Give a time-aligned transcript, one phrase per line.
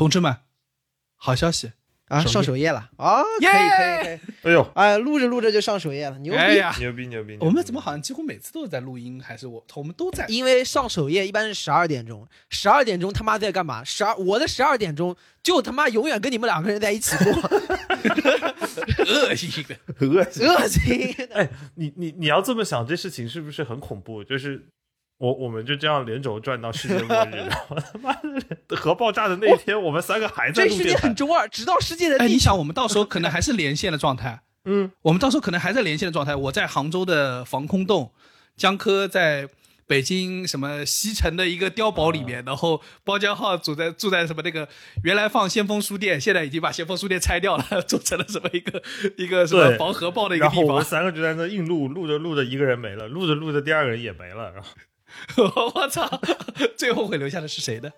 [0.00, 0.34] 同志们，
[1.14, 1.72] 好消息！
[2.08, 6.38] 啊，上首页了啊，可以耶可以可以，哎呦，哎，录着录着就上首页了，牛逼！
[6.38, 7.32] 哎呀，牛逼牛逼！
[7.32, 9.22] 牛逼我们怎么好像几乎每次都是在录音？
[9.22, 10.24] 还是我我们都在？
[10.28, 13.84] 因为上首页一般是十二点钟，十二点钟他妈在干嘛？
[13.84, 17.34] 十二我的十二点钟就他妈永远跟你们两个人在一起过，
[19.06, 19.76] 恶心的。
[19.98, 20.48] 恶心？
[20.48, 21.14] 恶心。
[21.34, 24.24] 哎，你你你要这么想，这事情是不是很恐怖？
[24.24, 24.66] 就是
[25.20, 28.10] 我我们就这样连轴转到世界末日， 然后他妈
[28.66, 30.96] 的 核爆炸的那一天，我们三个还在这世界。
[30.96, 34.40] 很中二，直到世界的哎，你想，我们到时候可能还是连线的状态。
[34.64, 36.34] 嗯，我们到时候可能还在连线的状态。
[36.34, 38.12] 我在杭州的防空洞，
[38.56, 39.46] 江科在
[39.86, 44.66] 北京什么西城的一个碉堡里面，然后包江浩住在住在什么那个
[45.04, 48.82] 原来放先锋书店，现在已经把先锋书店拆掉了，做成了什么一个
[49.18, 50.84] 一个什么防核爆的一个地方然后我们。
[50.84, 54.68] 三个就在那硬录，录着录着一个人没了，录着录着第二个人也没了，然后
[55.74, 56.20] 我操，
[56.76, 57.90] 最后会留下的是谁呢？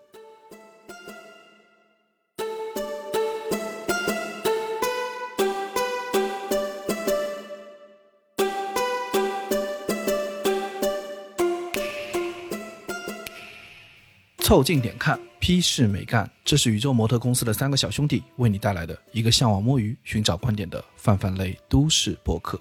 [14.38, 16.30] 凑近点看，批示没干。
[16.44, 22.60] 这是宇宙模特公司的三个小兄弟为你带来的一个向往摸鱼、寻找观点的泛泛类都市博客。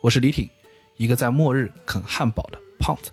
[0.00, 0.48] 我是李挺，
[0.96, 3.10] 一个在末日啃汉堡的胖子。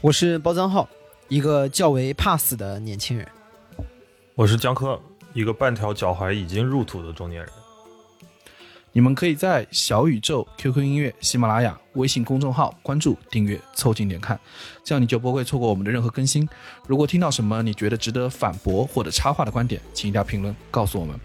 [0.00, 0.88] 我是包藏浩，
[1.26, 3.26] 一个较为怕死的年轻人。
[4.36, 5.00] 我是江科，
[5.32, 7.50] 一个半条脚踝已经入土的中年人。
[8.92, 14.38] 你们可以在小宇宙、QQ 音乐、喜马拉雅、微信公众号关注、订阅、凑近点看，
[14.84, 16.48] 这样你就不会错过我们的任何更新。
[16.86, 21.18] 如果听到什么你觉得值得反驳或者插话的观点，请一定要评论告诉我们。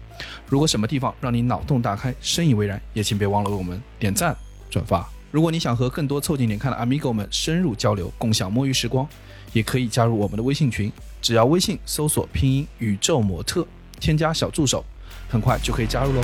[0.48, 4.36] 如果什么地方让你脑洞大开、深以为然，也请别忘了为我们点赞、
[4.68, 5.08] 转发。
[5.34, 9.04] 如果你想和更多凑近点看的 Amigo 们深入交流，共享摸鱼时光，
[9.52, 13.66] 也可以加入我们的微信群，只要微信搜索拼音宇宙模特，
[13.98, 14.84] 添加小助手，
[15.28, 16.20] 很快就可以加入喽。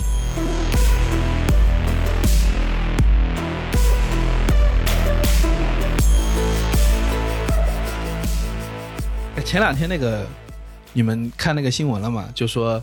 [9.45, 10.25] 前两天那个，
[10.93, 12.29] 你们看那个新闻了吗？
[12.33, 12.81] 就说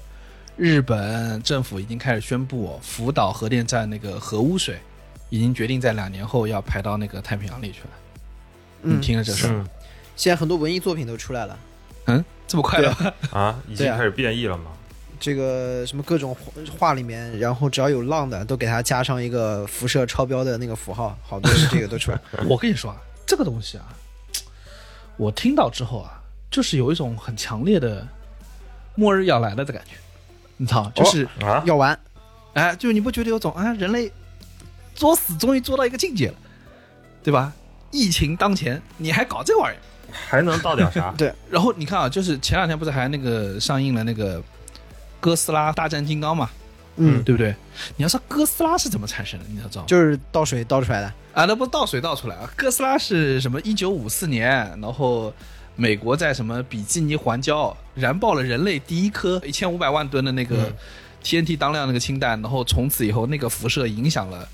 [0.57, 4.77] 日本政府已经开始宣布、福岛核电站那个核污水
[5.29, 7.89] 已经决定在两年后要排到那个太平洋里去了。
[8.81, 9.67] 你嗯，听了这事儿，嗯
[10.15, 11.59] 现在很多文艺作品都出来了，
[12.05, 12.91] 嗯，这么快的？
[13.31, 14.71] 啊，已经开始变异了吗？
[15.19, 16.35] 这个什么各种
[16.77, 22.19] 画里面，然后只要有浪的，都给它加上一个辐射超标的那个符号，好多这个都出来。
[22.47, 23.85] 我跟你说啊，这个东西啊，
[25.17, 28.07] 我听到之后啊，就是有一种很强烈的
[28.95, 29.95] 末日要来了的感觉。
[30.57, 31.99] 你操，就是、啊，要完，
[32.53, 34.11] 哎，就是你不觉得有种啊，人类
[34.97, 36.33] 作死终于做到一个境界了，
[37.23, 37.53] 对吧？
[37.91, 39.79] 疫情当前，你还搞这玩意儿？
[40.11, 41.13] 还能到点啥？
[41.17, 44.43] 对，然后你看啊，就是前两天不是还那个上映了那个
[45.19, 46.49] 哥斯拉大战金刚嘛，
[46.97, 47.55] 嗯，对不对？
[47.95, 49.87] 你要说哥斯拉是怎么产生的，你要知道吗？
[49.87, 51.13] 就是倒水倒出来的。
[51.33, 52.49] 啊，那不倒水倒出来啊！
[52.55, 53.61] 哥斯拉是什么？
[53.61, 54.49] 一九五四年，
[54.81, 55.31] 然后
[55.75, 60.73] 美国在什么比基尼环礁燃爆了人类第一颗一千五百万吨的那个嗯
[61.23, 64.49] TNT 当量那个氢弹，然后从此以后那个辐射影响了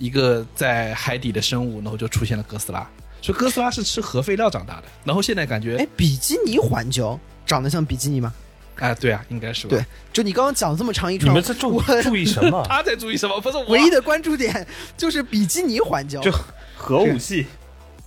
[0.00, 2.84] 一个在海底的生物，然后就出现了哥斯拉。
[3.22, 8.32] 所以哥斯拉是吃核废料长大的，然后现在感觉，哎，比基尼环礁长得像比基尼吗？
[8.76, 9.76] 哎，对啊，应该是吧？
[9.76, 12.64] 对，就你刚刚讲这么长一串你，们在注注意什么？
[12.66, 13.38] 他在注意什么？
[13.38, 14.66] 不是我唯一的关注点
[14.96, 16.18] 就是比基尼环礁。
[16.22, 16.32] 就
[16.74, 17.46] 核武器、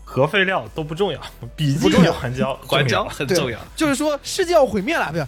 [0.03, 1.21] 核废料都不重要，
[1.55, 3.59] 比基尼环礁环礁很重要。
[3.75, 5.27] 就是说世界要毁灭了，不是？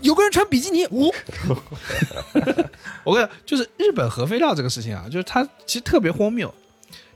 [0.00, 1.12] 有个人穿比基尼，呜、
[3.04, 6.52] 我跟你讲，就是日本核废料这个事情啊，就是它其实特别荒谬。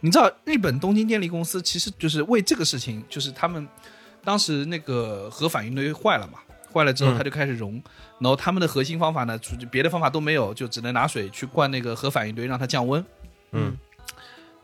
[0.00, 3.68] 你知道，日本东京电力公司其实就是为这个事情，就是他们
[4.24, 6.38] 当时那个核反应堆坏了嘛，
[6.72, 7.18] 坏了之后嗯。
[7.18, 7.74] 它就开始熔，
[8.18, 13.04] 然后他们的核心方法呢，除别的方法都没有，就只能拿水去灌那个核反应堆，让它降温。
[13.52, 13.76] 嗯，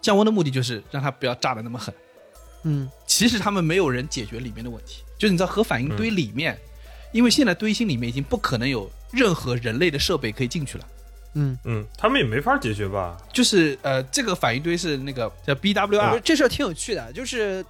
[0.00, 1.94] 降温的目的就是让它不要炸的那么狠。
[2.62, 6.58] 嗯，其实他们没有人解决里面的问题，就是你知道核反应堆里面，
[7.12, 10.84] 因为现在堆芯里面已经不可能有任何人类的设备可以进去了。
[11.34, 13.16] 嗯，嗯，他们也没法解决吧？
[13.32, 17.64] 就是呃，这个反应堆是那个叫 BWR，得这事儿挺有趣的，就是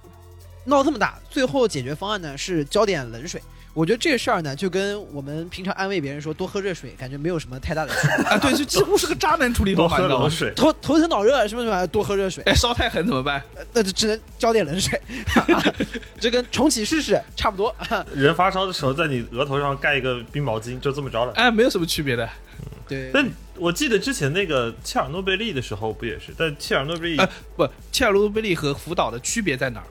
[0.63, 3.41] 闹这么大，最后解决方案呢是浇点冷水。
[3.77, 8.25] 我觉得这个事儿呢，就跟我们平常安慰别人说多喝热水，感觉没有什么太大的区别。
[8.25, 10.23] 啊，对，就几乎是个渣男处理多方法，你知道吗？
[10.23, 13.39] 喝冷水，头头疼脑热什么什么，多喝热水，哎，烧太狠怎么办？
[13.73, 14.99] 那就只能浇点冷水。
[16.19, 17.75] 这跟重启试试差不多。
[18.15, 21.31] 人发烧的时候在你额头上盖一个冰毛巾，就这么着了。
[21.33, 22.27] 哎，没有什么区别的。
[22.87, 26.33] 对，但我记得之前那个切尔诺贝利的时候不也是？
[26.35, 29.85] 但切尔诺贝利哎，不，切尔诺贝利和福岛的区别在哪儿？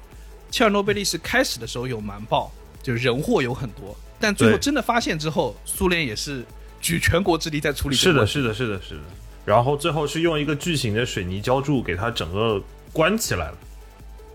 [0.50, 2.50] 切尔诺贝利是开始的时候有瞒报，
[2.86, 6.44] 就是人祸有很多，但最后真的发现之后，苏联也是
[6.80, 8.24] 举全国之力在处理是的。
[8.24, 9.00] 是的，是的，是的。
[9.44, 12.62] 然后最后是用一个巨型的水泥浇筑给它整个
[12.92, 13.58] 关起来了，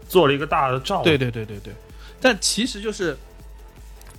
[0.09, 1.01] 做了一个大的罩。
[1.01, 1.74] 对，对对对对，
[2.19, 3.18] 但其实就是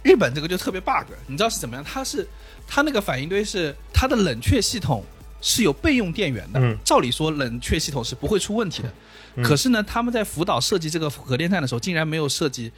[0.02, 1.84] 日本这个就特别 bug，你知道是怎么样？
[1.84, 2.26] 它是
[2.66, 5.04] 它那个反应堆是它的冷却系统
[5.42, 8.88] 是有备用电源的，嗯照理说冷却系统是不会出问题的。
[9.36, 12.70] 嗯可是呢，他们在福岛设计这个核电站的时候，竟然没有设计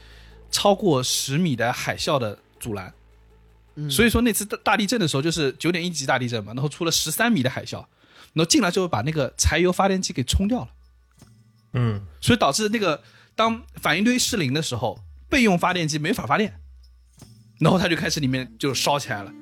[0.54, 2.94] 超过十米的海啸的阻拦。
[3.74, 7.78] 嗯所以说那次大大地震的时候，就是九点一级大地震嘛，然后出了十三米的海啸，
[8.32, 10.68] 然后进来之后把那个柴油发电机给冲掉了。
[11.72, 13.02] 嗯，所以导致那个
[13.34, 16.54] 当反应堆失灵的时候，备用发电机没法发电，
[17.58, 19.32] 然后它就开始里面就烧起来了，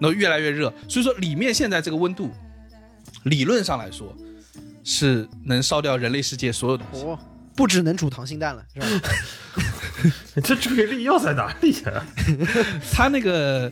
[0.00, 0.72] 然后越来越热。
[0.88, 2.30] 所以说里面现在这个温度，
[3.24, 4.16] 理论上来说
[4.82, 7.02] 是能烧掉人类世界所有东西。
[7.02, 7.18] 哦，
[7.54, 8.86] 不只能煮溏心蛋了，是吧？
[10.42, 12.06] 这注意力要在哪里呀、
[12.92, 13.70] 他那个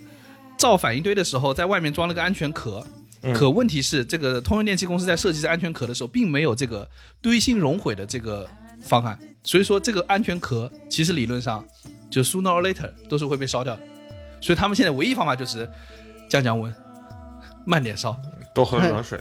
[0.56, 2.84] 造反应堆的时候，在外面装了个安全壳。
[3.20, 6.88] 嗯可问题是，这个通用电气公司在设计这安全壳的时候，并没有这个
[7.20, 8.48] 堆芯熔毁的这个
[8.80, 11.64] 方案，所以说这个安全壳其实理论上
[12.08, 13.82] 就 sooner or later 都是会被烧掉的。
[14.40, 15.68] 所以他们现在唯一方法就是
[16.30, 16.72] 降降温，
[17.66, 18.16] 慢点烧。
[18.54, 19.20] 多喝热水。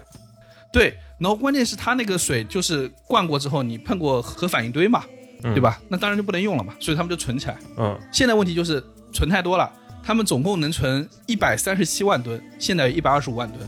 [0.72, 5.80] 对，然后关键是它那个水就是灌过之后，你碰过核反应堆嘛，嗯对吧？
[5.90, 7.58] 那当然就不能用了嘛，所以他们就存起来。
[7.78, 9.72] 嗯，现在问题就是存太多了，
[10.04, 13.68] 他们总共能存一百三十七万吨，现在有一百二十五万吨，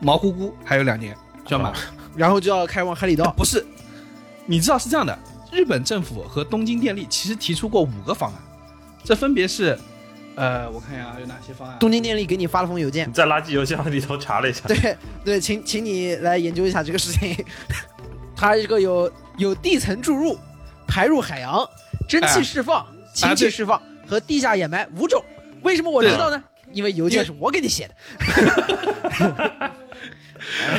[0.00, 1.78] 毛乎乎还有两年就要满了。
[2.16, 3.32] 然后就要开往海里道。
[3.36, 3.64] 不是，
[4.46, 5.18] 你知道是这样的，
[5.50, 8.38] 日本政府和东京电力其实提出过五个方案，
[9.02, 9.78] 这分别是，
[10.36, 11.78] 呃，我看一下有哪些方案。
[11.78, 14.60] 东京电力给你发了封邮件你，在垃圾邮箱里头查了一下。
[14.68, 17.44] 对对，请请你来研究一下这个事情。
[18.36, 20.36] 它这个有有地层注入、
[20.92, 21.66] 排入海洋、
[22.06, 25.24] 蒸汽释放、氢气释放和地下掩埋五种。
[25.62, 26.44] 为什么我知道呢？
[26.70, 27.94] 因为邮件是我给你写的。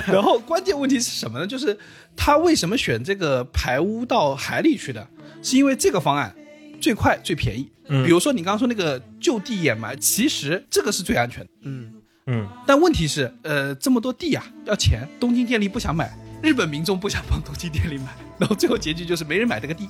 [0.06, 1.48] 然后关键问题是什么呢？
[1.48, 1.75] 就是
[2.15, 5.07] 他为什么选这个排污到海里去的？
[5.42, 6.31] 是因为这个方案
[6.80, 7.68] 最快最便宜。
[7.88, 11.50] 嗯比如说你刚刚说那个就地掩埋，其实这个是最安全的。
[11.63, 11.92] 嗯，
[12.27, 19.90] 嗯，但问题是，呃，这么多地啊，要钱，东京电力不想买，日本民众不想帮东京店里买，然后最后结局就是没人买这个地，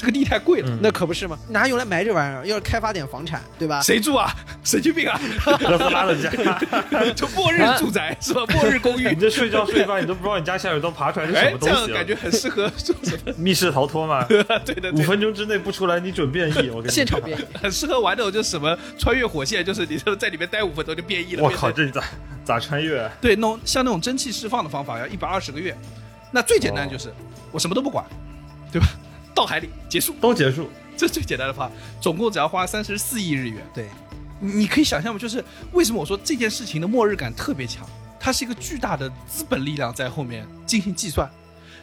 [0.00, 1.38] 这个地太贵了，嗯那可不是吗？
[1.50, 3.82] 拿用来埋这玩意儿，要是开发点房产，对吧？
[3.82, 4.32] 谁住啊？
[4.64, 5.20] 神经病啊！
[5.44, 6.30] 特斯拉的家，
[7.14, 8.40] 就末日住宅是吧？
[8.54, 9.16] 末日公寓你。
[9.16, 13.32] 这睡觉睡一半，你都不知道你家下水道爬出来是什哎么，东西了这样感觉很适合做什么？
[13.36, 14.24] 密室逃脱嘛？
[14.24, 14.42] 对
[14.76, 16.70] 的，五，分钟之内不出来，你准变异。
[16.70, 17.44] 我跟你现场变异。
[17.58, 21.42] 很适合玩那种就是什么穿越火线，就是你就在里面待五分钟就变异了。
[21.42, 22.02] 我靠，这咋
[22.42, 23.02] 咋穿越？
[23.02, 25.76] 啊对，弄像那种蒸汽释放的方法要一百二十个月，
[26.32, 27.12] 那最简单就是、
[27.52, 28.02] 我什么都不管，
[28.72, 28.86] 对吧？
[29.34, 30.68] 到海里结束，都结束。
[30.96, 33.66] 这最简单的方法，总共只要花三十四亿日元。
[33.72, 33.88] 对，
[34.38, 35.18] 你你可以想象吗？
[35.18, 35.42] 就是
[35.72, 37.88] 为什么我说这件事情的末日感特别强？
[38.18, 41.26] 它是一个巨大的资本力量在后面进行计算，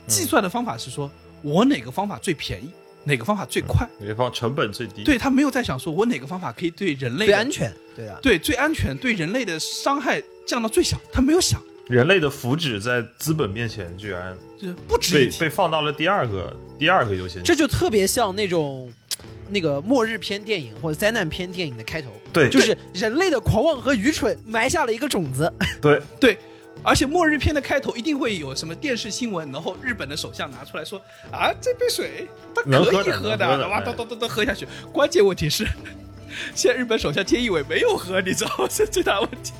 [0.05, 1.09] 计算的方法是说
[1.41, 2.69] 我哪个方法最便宜，
[3.05, 3.89] 哪个方法最快。
[3.99, 8.19] 哪个方成本最低？，对他没有在想说我哪个方法可以对人类最安全，对啊。
[8.21, 15.29] 对最安全，对人类的伤害降到最小，他没有想，人类的福祉在资本面前居然就是不值被。
[15.39, 17.47] 被放到了第二个第二个优先级。
[17.47, 18.91] 这就特别像那种
[19.49, 25.51] 那个末日片电影或者灾难片电影的开头，对，就是人类的狂妄和愚蠢埋下了一个种子。
[25.81, 26.37] 对， 对，
[26.83, 31.01] 而且末日片的开头一定会有什么电视新闻，然后日本的首相拿出来说
[31.31, 34.67] 啊，这杯水它可能喝的以喝的哇，哎咚咚咚咚喝下去。
[34.91, 35.65] 关键问题是，
[36.53, 38.67] 现在日本首相菅义伟没有喝，你知道吗？
[38.69, 39.53] 这最大问题，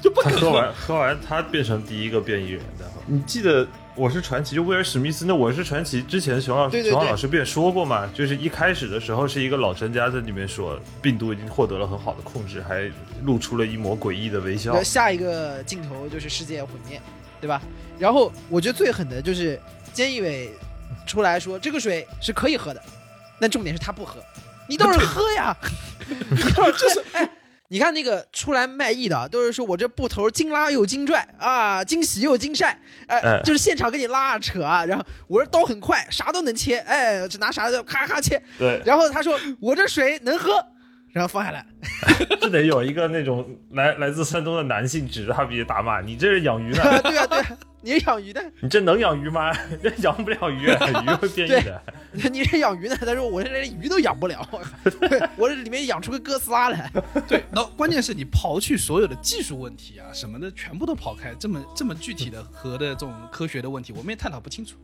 [0.02, 2.84] 就不他肯喝完喝完，他变成第一个变异人的。
[3.06, 3.64] 你记得
[3.94, 8.08] 《我是传奇》就威尔史密斯那《我是传奇》之前熊老对对对熊老师不也说过嘛？
[8.14, 12.90] 就是一开始的时候是一个老专家在里面说病毒已经获得了很好的控制，还
[13.24, 14.80] 露出了一抹诡异的微笑。
[14.82, 17.00] 下一个镜头就是世界毁灭，
[17.40, 17.60] 对吧？
[17.98, 19.60] 然后我觉得最狠的就是
[19.94, 20.50] 菅义伟
[21.06, 22.80] 出来说这个水是可以喝的，
[23.40, 24.22] 但重点是他不喝，
[24.68, 25.56] 你倒是喝呀，
[26.30, 27.28] 你倒是哎。
[27.72, 40.66] 你看那个出来卖艺的，都是说我这布头精拉又精拽啊，精洗又精晒，哎，哎就是现场给你拉啊扯啊，然后我这刀很快，啥都能切，哎，就拿啥就咔咔切，对，然后他说我这水能喝，
[41.12, 41.66] 然后放下来，
[42.40, 46.82] 这得有一个那种来来自山东的男性指着他鼻子打骂：“你这是养鱼的？
[47.02, 49.52] 对啊对啊，你是养鱼的，你这能养鱼吗？
[49.82, 51.82] 这养不了鱼，鱼会变异的。
[52.30, 54.46] 你是养鱼的，他说我这连鱼都养不了，
[55.36, 56.90] 我这里面养出个哥斯拉来。
[57.26, 64.76] 对，然后关键是你刨去所有的技术问题啊什么的，全部都刨开，这么这么具体的核的这种科学的问题，我们也探讨不清楚。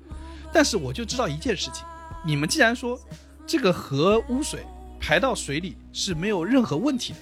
[0.53, 1.85] 但是我就知道一件事情，
[2.25, 2.99] 你们既然说
[3.47, 4.61] 这个核污水
[5.01, 7.19] 排到水里是没有任何问题的，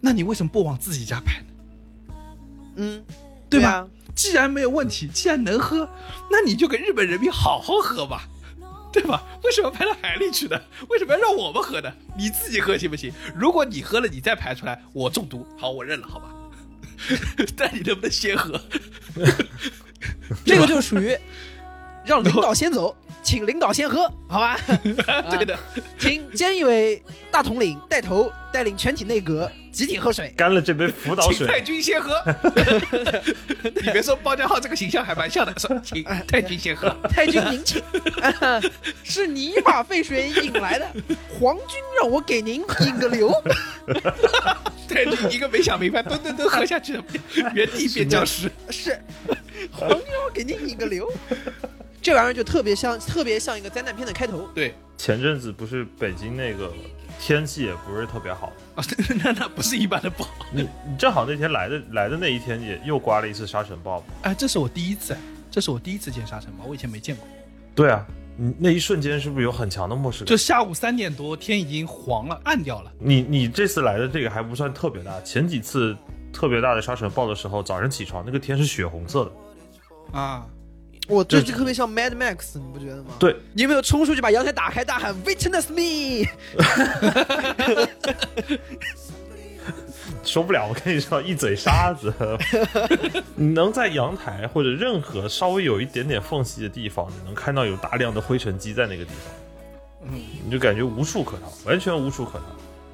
[0.00, 2.14] 那你为什么不往自己家排呢？
[2.76, 3.04] 嗯，
[3.48, 3.70] 对吧？
[3.70, 5.88] 啊既然没有问题，既然能喝，
[6.30, 8.28] 那你就给日本人民好好喝吧，
[8.92, 9.24] 对吧？
[9.42, 10.56] 为什么排到海里去呢？
[10.88, 11.92] 为什么要让我们喝呢？
[12.16, 13.12] 你自己喝行不行？
[13.34, 16.32] 如果你喝了，你再排出来，我中毒，好，我认了，好吧？
[17.56, 18.60] 但你能不能先喝？
[20.46, 21.18] 这个就属于
[22.04, 24.58] 让领导先走，请领导先喝，好吧？
[25.30, 25.58] 对的，
[25.98, 30.32] 请菅义伟大统领带头带领全体内阁集体喝水。
[30.36, 32.12] 干了这杯福岛请太，君先喝。
[33.64, 36.94] 你别说包家浩这个形象还蛮像的，说 请太君先喝。
[37.08, 37.82] 太君您请，
[39.02, 40.86] 是你把沸水引来的，
[41.40, 43.32] 皇军让我给您引个流。
[44.86, 47.04] 太君一个没想明白，噔噔噔喝下去了，
[47.54, 48.52] 原地变僵尸。
[48.68, 49.00] 是，
[49.72, 51.10] 皇军让我给您引个流。
[52.04, 54.46] 这玩意儿就特别像，特别像一个灾难片的开头。
[54.54, 56.70] 对前阵子不是北京那个
[57.18, 58.84] 天气也不是特别好，啊，
[59.24, 60.30] 那那不是一般的不好。
[60.52, 64.04] 你你正好那天来的来的那一天也又刮了一次沙尘暴。
[64.20, 65.16] 哎，这是我第一次，
[65.50, 67.26] 这是我第一次见沙尘暴，我以前没见过。
[67.74, 68.06] 对啊，
[68.36, 70.26] 你那一瞬间是不是有很强的漠视感？
[70.26, 72.92] 就下午三点多，天已经黄了，暗掉了。
[72.98, 75.96] 你你这次来的这个还不算特别大，前几次
[76.34, 79.32] 特别大的沙尘暴的时候，早上起床那个天是血红色的。
[80.12, 80.46] 啊，
[81.06, 83.10] 我这这就特别像 Mad Max，你不觉得吗？
[83.18, 86.26] 对，你有没有冲出去把阳台打开，大喊 “Witness me”？
[90.22, 92.12] 受不了，我跟你说，一嘴沙子。
[93.36, 102.44] 你能在阳台或者任何稍微有一点点缝隙的地方，你能看到有大量的灰尘积在那个地方，嗯，你就感觉无处可逃，完全无处可逃。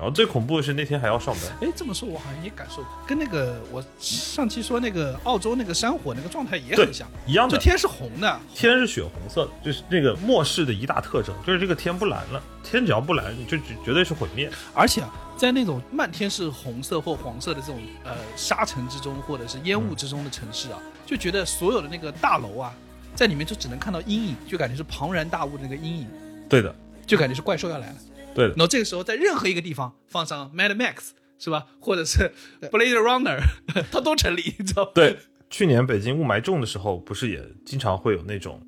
[0.01, 7.55] 然后最恐怖的是那天还要上班，哎，这么说我好像也感受过，跟那个我上期说那个澳洲那个山火那个状态也很像，一样的。
[7.55, 14.51] 就天是红的，天是血红色的，就是那个末世的一大特征，就是这个天不蓝了，天只要不蓝，你就绝绝对是毁灭。
[14.73, 22.73] 而且啊，在那种漫天是红色或黄色的这种呃沙尘之中，或者是烟雾之中的城市啊，就觉得所有的那个大楼啊，
[23.15, 26.09] 在里面就只能看到阴影，就感觉是庞然大物的那个阴影，
[26.49, 26.75] 对的，
[27.07, 27.95] 就感觉是怪兽要来了。
[28.41, 28.61] 对的然。
[28.61, 32.33] 后这个时候，在任何一个地方放上 Mad Max 是吧，或者是
[32.63, 33.41] Blade Runner，
[33.93, 34.91] 它都成立，你知道吗？
[34.95, 35.19] 对，
[35.49, 38.61] 去年北京雾霾重的时候，不是也经常会有那种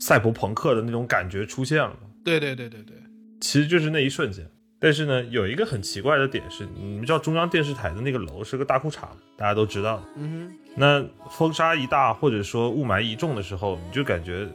[0.00, 2.08] 赛博朋克的那种感觉出现了吗？
[2.24, 2.96] 对对对对对，
[3.40, 4.48] 其实就是那一瞬间。
[4.82, 9.00] 但是呢，有一个很奇怪的点是，你们知道中央电视台的那个楼是个大裤衩，
[9.36, 10.04] 大家都知道的。
[10.16, 14.48] 嗯那风沙一大，或者说雾霾一重的时候，你就感觉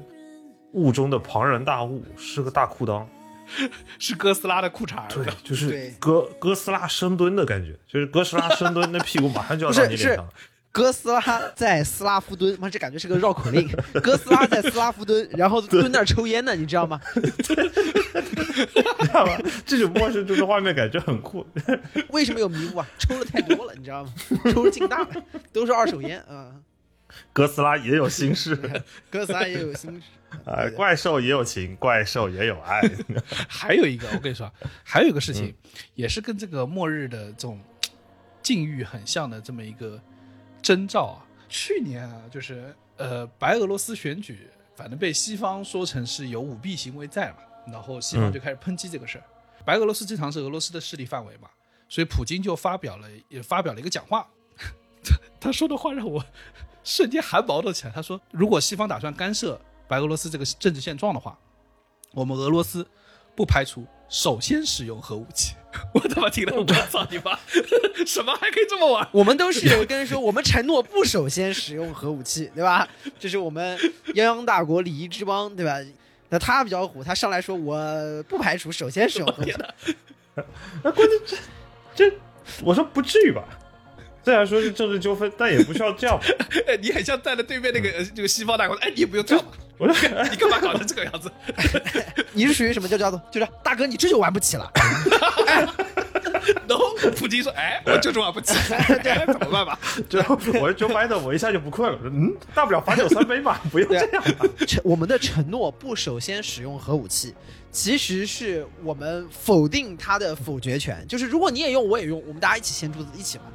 [0.72, 3.06] 雾中的庞然大物是个大裤裆。
[4.00, 5.08] 是哥斯拉的裤衩儿。
[5.10, 10.32] 对， 就是对哥哥斯拉深蹲的感觉，就是哥斯拉深蹲，那屁股马上就要不是是到你脸上了。
[10.72, 11.22] 哥斯拉
[11.56, 13.66] 在斯拉夫蹲， 妈这感觉是个绕口令。
[14.04, 17.00] 哥斯拉在斯拉夫蹲，然后蹲那儿抽烟呢，你知道吗？
[17.14, 19.38] 知道吗？
[19.66, 21.48] 这种末世中的画面感觉很酷。
[22.10, 22.88] 为什么有迷雾啊？
[23.00, 24.14] 抽的太多了，你知道吗？
[24.52, 25.10] 抽了劲大了，
[25.54, 26.52] 都是二手烟啊。
[27.34, 28.56] 哥斯拉也有心事，
[29.10, 32.82] 哥斯拉也有心事，啊， 怪兽也有情，怪兽也有爱。
[33.48, 34.52] 还有一个，我跟你说，
[34.84, 35.54] 还有一个事情，
[35.96, 37.60] 也是跟这个末日的这种
[38.42, 40.02] 境遇很像的这么一个
[40.62, 41.26] 征兆啊。
[41.48, 47.38] 去年啊，就是呃，白俄罗斯选举，反正被西方说成是有舞弊行为在嘛，
[47.72, 49.24] 然后西方就开始抨击这个事儿。
[49.64, 51.50] 白俄罗斯经常是俄罗斯的势力范围嘛，
[51.88, 54.28] 所以普京就发表了也发表了一个讲话，
[55.40, 56.24] 他说的话让我
[56.86, 57.92] 瞬间汗毛都起来。
[57.94, 61.38] 他说，如果西方打算干涉白俄罗斯这个政治现状的话，
[62.14, 62.88] 我们俄罗斯
[63.36, 65.56] 不排除首先使用核武器。
[65.94, 67.38] 我他妈听了，我操你妈！
[68.08, 69.06] 什么还可以这么玩？
[69.12, 72.88] 我们都是跟人说，我们承诺不首先使用核武器，对吧？
[73.20, 73.78] 这是我们
[74.14, 75.78] 泱泱大国礼仪之邦，对吧？
[76.30, 79.54] 那他比较虎，他上来说我不排除首先使用核武器！
[80.82, 81.20] 那关键
[81.94, 82.18] 这这，
[82.64, 83.44] 我说不至于吧？
[84.26, 86.20] 虽然说是政治纠纷，但也不需要这样。
[86.68, 91.32] 哎，你很像站在对面那个、呃这个西方大国，哎，你也不用这样吧， 我说 你干嘛搞成这个样子？
[92.34, 94.72] 你是属于什么叫叫做就是大哥，你这就玩不起了。
[96.68, 99.78] 然后普京说，哎，我就是玩不起，哎怎么办吧？
[100.10, 100.18] 就
[100.60, 102.00] 我是 Joe Biden，我一下就不困了。
[102.04, 104.46] 嗯，大不了罚酒三杯嘛，不用这样吧。
[104.68, 107.36] 承我们的承诺不首先使用核武器，
[107.72, 111.06] 其实是我们否定他的否决权。
[111.08, 113.48] 就是如果你也用，我也用，我们大家一起掀桌子一起玩。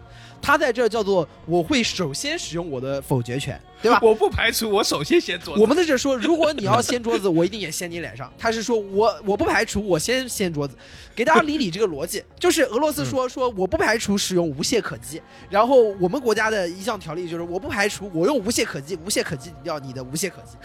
[0.42, 3.98] 他在这叫做我会首先使用我的否决权，对吧？
[4.02, 5.60] 我不排除我首先掀桌子。
[5.60, 8.32] 我们在这说，如果你要掀桌子，我一定也掀你脸上。
[8.38, 10.74] 他是说我 我不排除我先掀桌子，
[11.14, 20.56] 给大家理理这个逻辑， 就是俄罗斯说说我不排除使用无懈可击，然后我们国家的一项条例就是我不排除我用无懈可击，无懈可击掉你的无懈可击，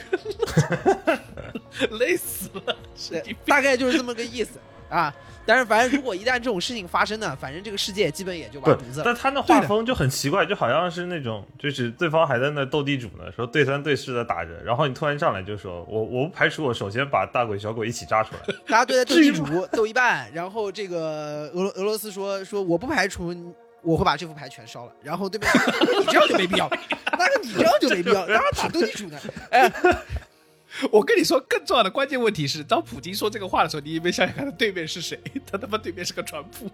[1.99, 3.37] 累死了，神对经病。
[3.45, 4.51] 大概就是这么个意思。
[4.95, 5.13] 啊。
[5.47, 9.05] 但是反正如果一旦这种事情发生呢，反正这个世界基本也就不完犊子了。
[9.05, 23.31] 但他那画风就很奇怪，就好像是那种，就是对方还在那斗地主呢，说对三对四的打着，然后你突然上来就说，我我不排除我首先把大鬼小鬼一起扎出来，大家对在 斗地主斗一半，然后这个俄罗俄罗斯说说我不排除
[23.83, 25.47] 我会把这副牌全烧了，然后对面
[25.99, 26.67] 你这样就没必要，
[27.11, 29.19] 那个你这样就没必要， 当然打斗地主呢，
[29.51, 29.71] 哎，
[30.91, 35.19] 我跟你说，更重要的关键问题是，当普京说这个话的时候，你有没有想想看，他对面是谁？
[35.49, 36.69] 他他妈对面是个川普。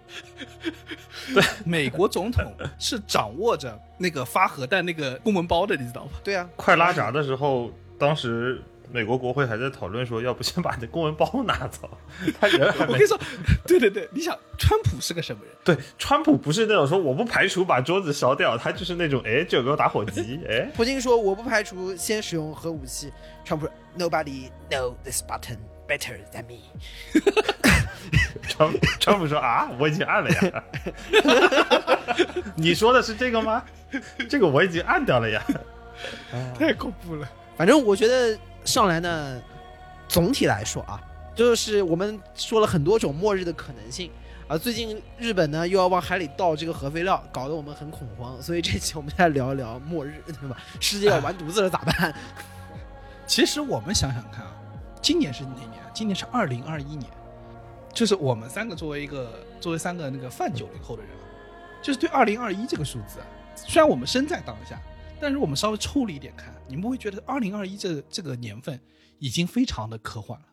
[1.34, 6.12] 对，美国总统是掌握着那个发核弹那个公文包的，你知道吗？
[6.24, 11.90] 对啊，快拉闸的时候，当时美国国会还在讨论说，要不先把那公文包拿走，
[12.40, 13.18] 他人还没我跟你说，
[13.66, 15.54] 对对对，你想，川普是个什么人？
[15.64, 23.12] 对，川普不是那种说我不排除把桌子烧掉，他就是那种哎，这有个打火机， 哎，普京说我不排除先使用核武器，
[23.46, 25.58] 川普说 Nobody know this button
[25.88, 26.60] better than me。
[28.48, 30.64] 川川普说啊，我已经按了呀。
[32.56, 33.64] 你说的是这个吗？
[34.30, 35.44] 这个我已经按掉了呀。
[36.58, 37.30] 太恐怖了。
[37.58, 39.42] 反正我觉得上来呢，
[40.08, 41.02] 总体来说啊，
[41.36, 44.10] 就是我们说了很多种末日的可能性
[44.48, 44.58] 啊。
[44.58, 48.42] 最近日本呢又要往海里倒这个核废料，搞得我们很恐慌。
[48.42, 50.58] 所以这期我们来聊一聊末日，对吧？
[50.80, 52.14] 世界要完犊子了咋办？
[53.26, 54.54] 其实我们想想看啊，
[55.02, 55.82] 今年是哪年？
[55.94, 57.10] 今年是二零二一年，
[57.94, 61.12] 就是我们三个作为一个作为三个那个泛九零后的人，
[61.82, 63.20] 就是对二零二一这个数字，
[63.56, 64.80] 虽然我们身在当下，
[65.22, 68.80] 但是我们稍微抽离一点看，你们会觉得二零二一这这个年份
[69.20, 70.46] 已经非常的科幻了。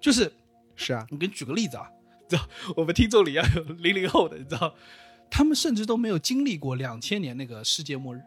[0.00, 0.30] 就是
[0.76, 1.90] 是啊，我给你举个例子啊，
[2.28, 4.74] 知道我们听众里要有零零后的，你知道，
[5.30, 8.22] 他们甚至都没有经历过两千年那个世界末日，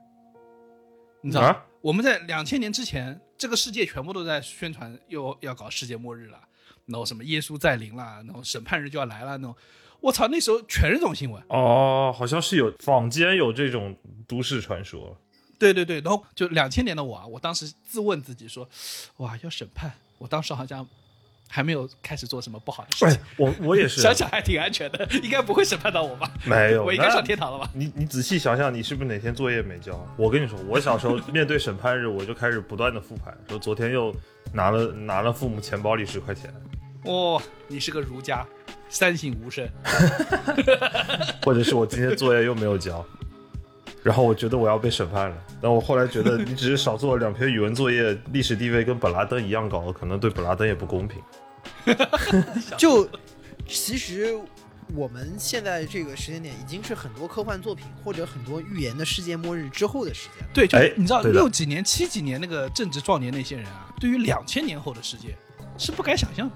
[1.21, 1.43] 你知道？
[1.43, 6.39] 啊我们在两千年之前，这个世界全部都在宣传又要搞世界末日了，
[6.85, 9.55] 然后什么耶稣再临啦，然后审判日就要来了，那种，
[10.01, 11.41] 我操，那时候全是这种新闻。
[11.47, 13.95] 哦，好像是有坊间有这种
[14.27, 15.17] 都市传说。
[15.59, 18.67] 对对对，然后就两千年的我啊，我当时自问自己说，
[19.17, 20.83] 哇，要审判，我当时好像
[21.47, 26.31] 还没有开始做什么不好的事哎情，，我我也是， 想想还挺安全的， 应该不会审判到我吧？
[26.45, 27.69] 没有， 我应该上天堂了吧？
[27.75, 29.93] 你你仔细想想，你是不是哪天作业没交？
[30.17, 34.11] 我跟你说，我小时候面对审判日，我就开始不断的复盘，说昨天又
[34.51, 36.51] 拿了拿了父母钱包里十块钱，
[37.03, 38.43] 哦，你是个儒家，
[38.91, 39.67] 三省吾身。
[41.43, 43.03] 或者是我今天作业又没有交，
[44.03, 45.35] 然后我觉得我要被审判了。
[45.59, 51.19] 但我后来觉得，你只是少做了两篇语文作业，历史地位跟本拉登一样高，可能对本拉登也不公平。
[52.77, 53.07] 就
[53.67, 54.35] 其实
[54.93, 60.49] 我们现在这个时间点已经是很多科幻作品或者很多预言的世界末日之后的时间了。
[60.53, 65.35] 对，就是你知道六几年、七几年那个正值壮年那些人啊，对于两千年后的世界
[65.77, 66.55] 是不敢想象的。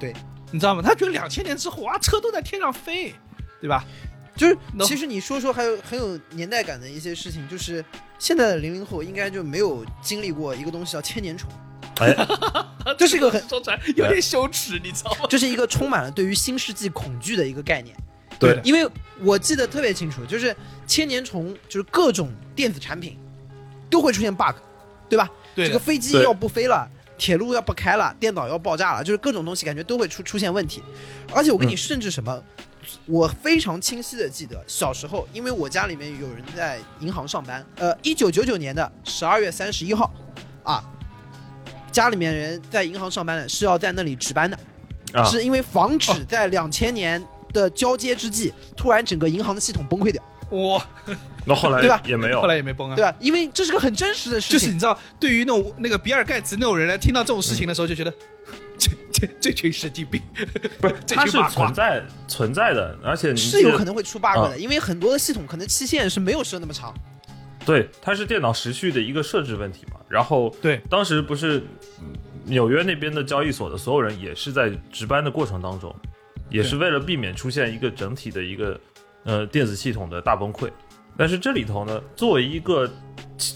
[0.00, 0.12] 对，
[0.50, 0.82] 你知道吗？
[0.82, 3.14] 他觉得两千年之后啊，车都在天上飞，
[3.60, 3.84] 对吧？
[4.36, 7.84] 就是，其实你说说，还有很有年代感的一些事情，就是
[8.18, 11.48] 现在的零零后应该就没有经历过一个东西叫千年虫，
[12.00, 12.14] 哎，
[12.98, 15.26] 这是一个很，说出来有点羞耻，你知道吗？
[15.30, 17.96] 这是一个充满了对于新世纪恐惧的一个概念。
[18.36, 20.54] 对因为我记得特别清楚，就是
[20.84, 23.16] 千年虫，就是各种电子产品
[23.88, 24.56] 都会出现 bug，
[25.08, 25.30] 对吧？
[25.54, 30.82] 对这个飞机要不飞了，铁路要不开了，电脑要爆炸了，就是各种东西感觉都会出出现问题。
[31.32, 31.76] 而且我跟你嗯。
[31.76, 32.42] 甚至什么，
[33.06, 40.12] 我非常清晰的记得小时候，因为我家里面有人在银行上班，呃，一九九九年的十二月三十一号，
[40.62, 40.84] 啊，
[41.92, 44.58] 家里面人在银行上班的是要在那里值班的，
[45.12, 47.22] 啊，是因为防止在两千年
[47.52, 50.22] 的交接之际，突然整个银行的系统崩溃掉，
[50.54, 50.86] 哇，
[51.44, 52.96] 那后来 对吧也没有后，来也没崩啊。
[52.96, 53.14] 对吧？
[53.20, 54.58] 因为这是个很真实的事情。
[54.58, 58.12] 就是你知道，对于那种那个比尔盖茨那种人来听到这种事情的时候，就觉得
[58.78, 60.20] 这这这群神经病，
[60.80, 66.94] 不是， 这它是存在存在的，而且是有可能会出 bug 啊的，因为很多的系统可能期限是没有设那么长。
[67.66, 69.98] 对，它是电脑时序的一个设置问题嘛。
[70.06, 71.58] 然后对当时不是
[71.98, 72.12] 嗯
[72.44, 75.94] 纽约那边的交易所的所有人也是在值班的过程当中，
[76.50, 78.78] 也是为了避免出现一个整体的一个
[79.24, 80.70] 呃电子系统的大崩溃。
[81.16, 82.90] 但是这里头呢，作为一个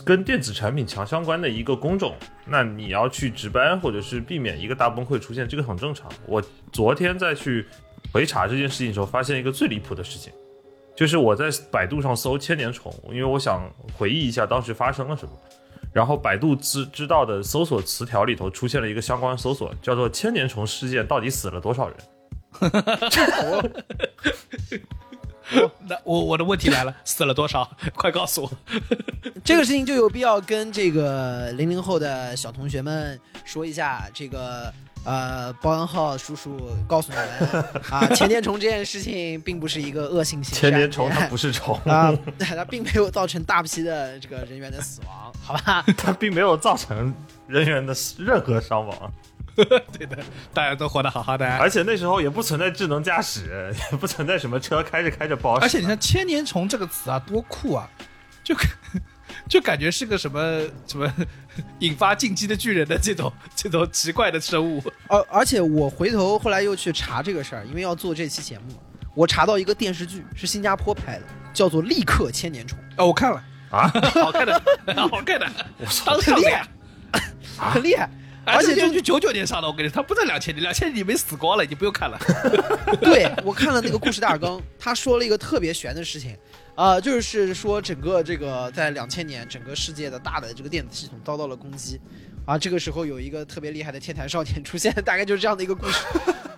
[0.05, 2.15] 跟电子产品强相关的一个工种，
[2.47, 6.09] 那你要去值班或者是避免一个大崩溃出现，这个很正常。
[6.27, 7.67] 我昨天再去
[8.13, 10.33] 回查这件事情的时候，发现一个最离谱的事情，
[10.95, 15.33] 就是我在百度上搜千年虫，因为我想回忆一下当时发生了什么。
[15.93, 21.97] 然后百度知知道的搜索词条里头出现了一个相关搜索，叫做“千年虫事件到底死了多少人
[25.89, 27.69] 那我我的问题来了，死了多少？
[27.95, 28.51] 快告诉我。
[29.45, 34.73] 这个事情就有必要跟这个零零后的小同学们说一下，这个
[35.05, 45.85] 呃，包恩浩叔叔告诉你们啊，前年虫这件事情并不是一个恶性刑事前年虫它不是虫，啊，它并没有造成大批的这个人员的死亡，好吧？
[45.97, 47.15] 它并没有造成
[47.47, 49.13] 人员的任何伤亡，
[49.93, 50.17] 对的，
[50.55, 51.47] 大家都活得好好的。
[51.57, 55.65] 而且那时候也不存在智能驾驶， 也不存在什么车开着开着爆死。
[55.65, 57.89] 而且你看“千年虫”这个词啊，多酷啊！
[58.45, 58.55] 就
[59.49, 61.13] 就感觉是个什么什么
[61.81, 64.83] 引发进击的巨人的这种这种奇怪的生物。
[65.09, 68.75] 而而且我回头后来又去查这个事儿，因为要做这期节目，
[69.15, 74.63] 我查到一个电视剧是新加坡拍的，叫做《立刻千年虫哦，我看了啊，好看的，
[74.97, 76.67] 好看的，当》，很厉害，
[77.57, 78.09] 很厉害。
[78.09, 82.19] 而 而且且就就九九年上的，我跟你说，他不在两千年，两千年你没死光了，你不用看了。
[83.01, 86.37] 对我看了那个故事大纲，他说了一个特别悬的事情，
[86.75, 92.01] 啊、就是说整个这个在两千年，整个世界的大的这个电子系统遭到了攻击，
[92.47, 96.05] 啊，这个时候有一个特别厉害的天才少年出现，大概就是这样的一个故事，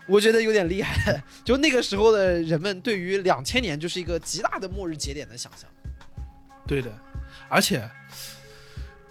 [0.07, 1.23] 我觉得有点厉害。
[1.45, 5.69] 就那个时候的人们对于两千年就是一个极大的末日节点的想象。
[6.67, 6.93] 对的，
[7.49, 7.83] 而且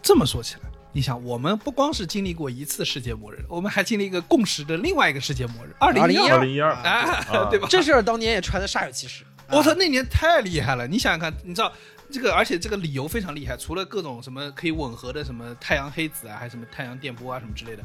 [0.01, 7.67] 这么说起来，你想，我们不光是经历过一次世界末日，我们还经历一个共识的另外一个世界末日，二零一2012二，2012啊，啊 对吧？
[7.69, 9.23] 这事儿当年也传的煞有其事。
[9.51, 10.87] 我操，那年太厉害了！
[10.87, 11.71] 你想想看，你知道
[12.11, 17.83] 这个，而且这个理由非常厉害，除了各种什么可以吻合的什么太阳黑子啊，还是什么太阳电波啊什么之类的，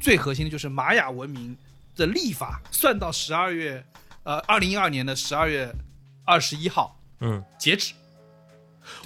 [0.00, 1.56] 最核心的就是玛雅文明
[1.96, 3.82] 的历法算到十二月，
[4.22, 5.70] 呃，二零一二年的十二月
[6.24, 7.94] 二十一号嗯，截止。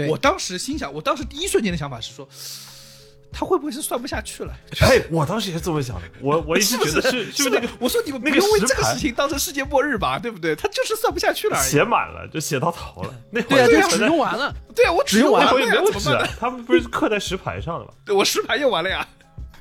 [0.09, 2.29] 我当时心想，我当时第一瞬间的想法是说，
[3.33, 4.53] 他会不会是算不下去了？
[4.83, 10.55] 哎，我当时也是这么想的，我 我一直觉得是是是不是那个我说你们不那个用为这个事情当成世界末日吧，对不对？
[10.55, 11.57] 他就是算不下去了。
[11.63, 13.15] 写满了，就写到头了。
[13.31, 14.55] 那会对啊，儿对啊存在用完了。
[14.75, 17.93] 对啊，我只只用完那会完了呀，儿没有纸怎么办他们不是刻在石牌上的吗？
[18.05, 19.07] 对我石牌用完了呀。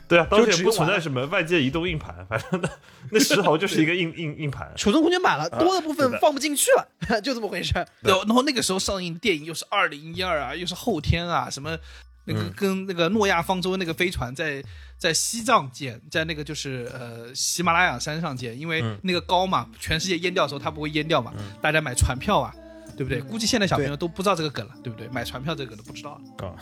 [0.07, 2.69] 对啊，当时也不存在什么外界移动硬盘，反正那
[3.11, 4.69] 那石头就是一个硬硬硬盘。
[4.75, 11.77] 储存空间满了，多的部分放不进去了，就这么回事然后那个时候上映电影又是二零一二啊，又是后天啊，什么
[12.25, 14.63] 那个嗯跟那个诺亚方舟那个飞船在
[14.97, 22.53] 在西藏建，在那个就是呃喜马拉雅山上建，因为嗯那个高嘛，全世界淹掉的时候它不会淹掉嘛，大家买船票啊，
[22.95, 23.21] 对不对？
[23.21, 25.07] 估计现在小朋友都不知道这个梗了，对不对？
[25.09, 26.47] 买船票这个梗都不知道了。
[26.47, 26.55] 啊，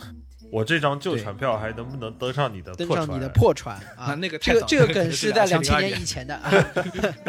[0.50, 2.98] 我这张旧船票还能不能登上你的破船？
[2.98, 4.14] 登上你的破船啊啊！
[4.14, 6.34] 那个这个这个梗是在两千2002年以前的。
[6.36, 6.50] 啊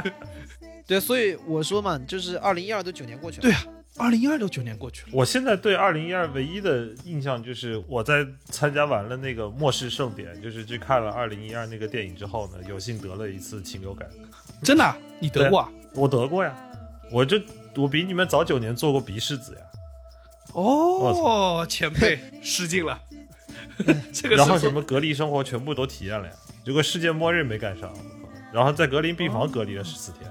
[0.87, 3.43] 对，所以我说嘛，就是二零一二都九年过去了。
[3.43, 3.63] 对啊，
[3.97, 5.09] 二零一二都九年过去了。
[5.11, 14.09] 我现在对二零一二唯一的印象就是我在参加完了那个末世盛典，就是去看了二零一二那个电影之后呢，有幸得了一次禽流感。
[14.63, 15.69] 真的啊、你得过啊？
[15.93, 16.55] 我得过呀，
[17.11, 17.41] 我这
[17.75, 19.61] 我比你们早九年做过鼻拭子呀。
[20.53, 22.99] 哦，前辈失敬了。
[24.13, 27.91] 这个然后什么隔离生活全部都体验了呀，结果世界末日没赶上，
[28.53, 30.30] 然后在隔离病房隔离了十四天。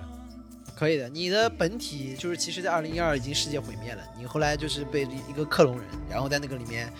[0.81, 6.91] 可以的，你的本体就是其实，在二零一二已经世界毁灭了，你后来就是被一个克隆人，然后在那个里面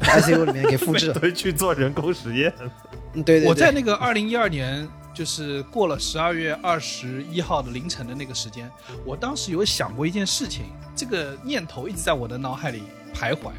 [0.00, 1.14] ICU 里面给复制了。
[1.18, 2.52] 对，去做人工实验。
[3.14, 8.70] 嗯，对对对，我在那个二零一二年，就是过了十二月二十一号的凌晨的那个时间，
[9.02, 12.82] 我当时有想过一件事情，这个念头一直在我的脑海里
[13.14, 13.50] 徘徊，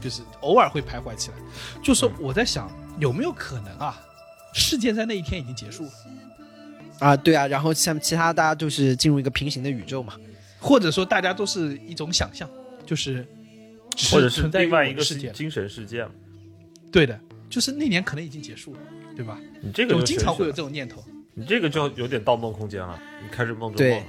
[0.00, 1.36] 就是偶尔会徘徊起来，
[1.82, 4.00] 就是我在想有没有可能啊，
[4.52, 5.90] 世界在那一天已经结束了，
[6.98, 10.14] 啊，对啊，然后像其他大家就是进入一个平行的宇宙嘛。
[10.60, 12.48] 或者说大家都是一种想象，
[12.84, 13.24] 就是
[14.10, 16.10] 或者是存在于另外一个世界，精神世界嘛？
[16.90, 18.80] 对的，就是那年可能已经结束了，
[19.14, 19.38] 对吧？
[19.62, 21.04] 你这个就我经常会有这种念头。
[21.34, 24.06] 你这个就有点盗梦空间了，你开始梦中对梦了。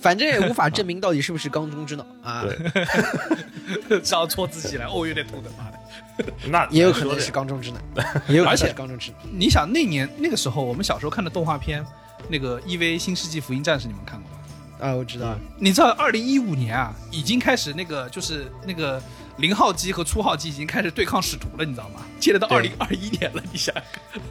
[0.00, 2.42] 反正也无法证明到底是不是缸中之脑啊，
[3.88, 6.32] 对，这样戳自己了，哦，有点痛的，妈的！
[6.50, 7.78] 那也有可能是缸中之脑，
[8.26, 9.18] 也有可能而且是缸中之脑。
[9.30, 11.84] 你想那年那个时候，我们小时候看的动画片，
[12.28, 14.38] 那个《EVA 新世纪福音战士》，你们看过吗？
[14.80, 19.00] 啊，我知道，你知道二零一五年啊，已经开始那个就是那个
[19.36, 22.00] 零号机和初号机已经开始对抗使徒了，你知道吗？
[22.18, 23.74] 接着到二对零二一年了，你想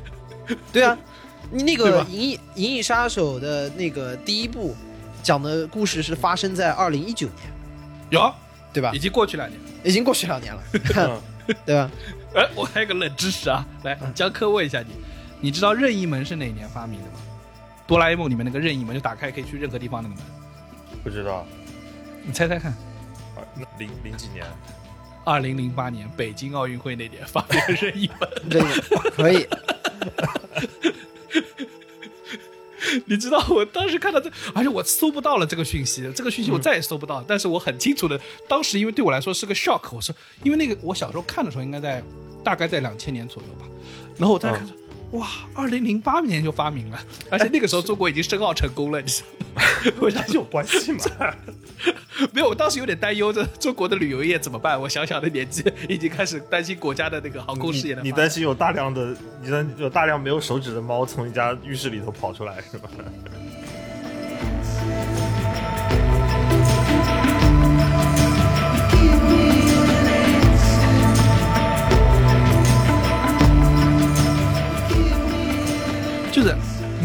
[0.74, 0.98] 对啊，
[1.50, 4.76] 你那个《银翼银翼杀手》的那个第一部
[5.24, 7.38] 讲的故事是发生在二零一九年，
[8.10, 8.34] 有
[8.74, 9.00] 对吧已？
[9.00, 9.68] 经过去两年了。
[9.84, 10.62] 已经过去两年了，
[10.98, 11.90] 嗯 对吧？
[12.36, 14.88] 哎，我还有个冷知识啊，来，江科问一下你，
[15.40, 17.14] 你知道任意门是哪年发明的吗？
[17.92, 20.24] 哆啦 A 梦里面那个任意门，就打开可以去任何地方那个门，
[21.04, 21.46] 不知道，
[22.24, 22.72] 你猜猜看？
[22.72, 23.44] 啊
[23.78, 24.46] 零零几年，
[25.26, 28.30] 二零零八年北京奥运会那年发明的任意门。
[28.50, 28.66] 这个
[29.10, 29.46] 可以，
[33.08, 37.22] 你知道我当时看到这，而且我搜不到了这个讯息，这个讯息我再也搜不到。
[37.28, 42.02] 但是我很清楚的，当时因为对我来说是个 shock，我说，因为那个我小时候看的时候应该在
[42.42, 43.66] 大概在两千年左右吧，
[44.18, 44.74] 然后我再看说，
[45.12, 49.62] 哇，二零零八年就发明了，而且那个时候中国已经申奥成功了，你知道吗？
[50.00, 51.00] 我想有关系吗？
[52.32, 54.80] 没有，我当时有点担忧，这中国的旅游业怎么办？
[54.80, 58.02] 我小小的年纪已经开始担心国家的那个航空事业了。
[58.02, 62.90] 你你担心有大量的，你担有大量没有手指的猫从一家浴室里头跑出来是吧？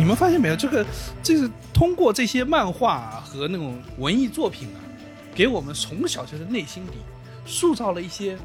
[0.07, 0.87] 们发现没有，这个
[1.23, 4.81] 这是通过这些漫画、啊、和那种文艺作品啊，
[5.35, 6.93] 给我们从小就是内心里
[7.45, 8.39] 塑造了一些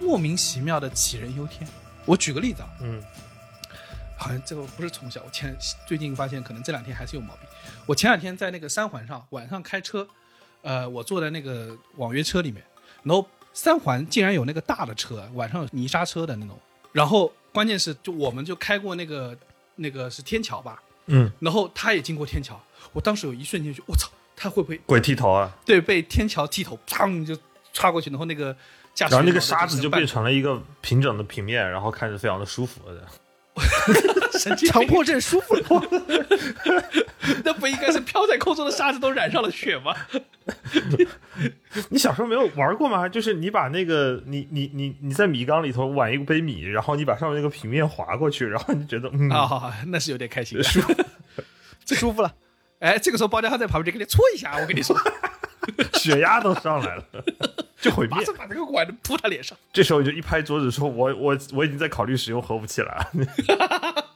[0.00, 1.68] 莫名其妙的杞人忧天。
[2.06, 3.02] 我举个例子啊，嗯，
[4.16, 5.54] 好像这个不是从小，我前
[5.86, 7.48] 最近发现可能这两天还是有毛病。
[7.86, 10.06] 我前两天在那个三环上晚上开车，
[10.62, 12.62] 呃，我坐在那个网约车里面，
[13.02, 16.58] 然后三环竟然有那个大的车，晚上有泥沙车的那种，
[16.92, 19.36] 然后关键是就我们就开过那个
[19.76, 22.60] 那个是天桥吧，嗯，然后他也经过天桥，
[22.92, 25.52] 我当时有一瞬间就我操，他会不会鬼剃头啊？
[25.64, 27.36] 对被天桥剃头，砰就
[27.72, 28.56] 插过去，然后那个
[28.94, 33.06] 驾驶然后那个沙子就变成了一个平整的平面，然后看着非常的舒服的。
[34.66, 35.62] 强迫症舒服了。
[37.44, 39.94] 那不应该是飘在空中的沙子都染上了血吗？
[41.90, 43.08] 你小时候没有玩过吗？
[43.08, 50.64] 就是你把那个你你你你在米缸里头碗一杯米，然后你把上面那个平面划过去，然后你觉得嗯啊、那是有点开心的。
[50.64, 50.94] 舒服。
[51.92, 52.32] 舒服了，
[52.78, 54.96] 哎，这个时候包家浩在旁边就给你搓一下，我跟你说，
[55.94, 57.04] 血压都上来了，
[57.80, 58.24] 就毁灭马。
[58.24, 59.56] 上把这个管子扑他脸上。
[59.72, 63.10] 这时候你就一拍桌子说：“我我我已经在考虑使用核武器了。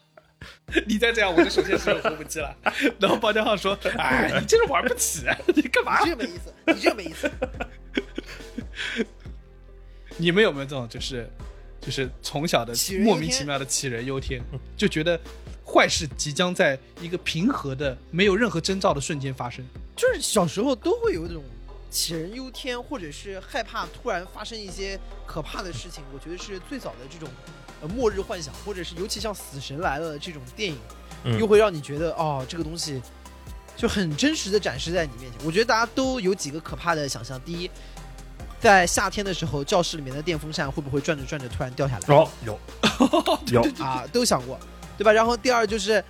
[0.86, 2.56] 你再这样，我就首先使用核武器了。
[2.98, 5.22] 然后包家浩说：“哎，你这是玩不起，
[5.54, 6.10] 你干嘛你？
[6.10, 7.30] 这个没意思，你这个没意思。
[10.16, 11.28] 你们有没有这种就是
[11.80, 14.42] 就是从小的莫名其妙的杞人忧天，
[14.76, 15.18] 就觉得
[15.66, 19.64] 坏事即将在一个平和的、没有任何征兆的瞬间发生？
[19.96, 21.42] 就是小时候都会有一种
[21.94, 26.02] 杞人忧天，或者是害怕突然发生一些可怕的事情。
[26.12, 27.28] 我觉得是最早的这种
[27.80, 30.76] 呃末日幻想，或者是尤其像《死神来了》这种电影，
[31.22, 33.00] 嗯又会让你觉得哦，这个东西
[33.76, 35.40] 就很真实的展示在你面前。
[35.46, 37.70] 我觉得大家都有几个可怕的想象：第一，
[38.58, 42.14] 在夏天的时候，教室里面的电风扇会不会转着转着突然掉下来？
[42.14, 42.58] 哦，有
[43.52, 44.58] 有，啊，都想过，
[44.98, 45.12] 对吧？
[45.12, 46.02] 然后第二就是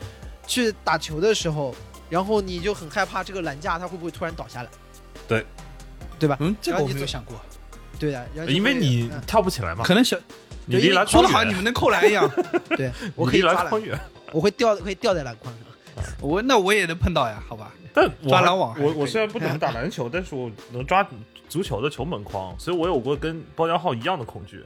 [0.46, 1.74] 去打球的时候，
[2.08, 4.70] 然后你就很害怕这个栏架它会不会突然倒下来，
[5.28, 5.44] 对
[6.18, 6.36] 对吧？
[6.40, 7.40] 嗯，这个你走没有想过，
[7.98, 10.16] 对的，然后就会因为你嗯跳不起来嘛，可能小
[10.66, 12.30] 你离篮筐远说的好像你们能扣篮一样。
[12.76, 13.98] 对我可以抓篮，篮筐远。
[14.32, 16.04] 我会掉会掉在篮筐上。
[16.20, 17.72] 我那我也能碰到呀，好吧？
[17.92, 21.06] 但我抓篮网我我虽然不怎么打 篮球，但是我能抓
[21.48, 24.64] 足球的球门框，所以我有过跟包家浩一样的恐惧。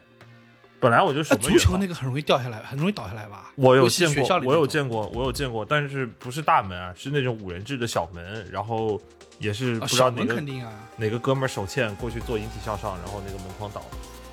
[0.80, 3.52] 本来我就守呃足门员嘛球那个很容易掉下来，很容易倒下来吧？
[3.56, 9.00] 我有见过，我有见过，我有见过，但是不是大门啊，是那种五人制的小门，然后
[9.38, 13.86] 也是啊不知道哪个、肯定啊，哪个哥们儿手欠过去做引体向上，然后那个门框倒了，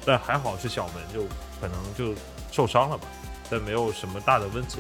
[0.06, 1.24] 但还好是小门，就
[1.60, 2.14] 可能就
[2.52, 3.08] 受伤了吧，
[3.50, 4.80] 但没有什么大的问题。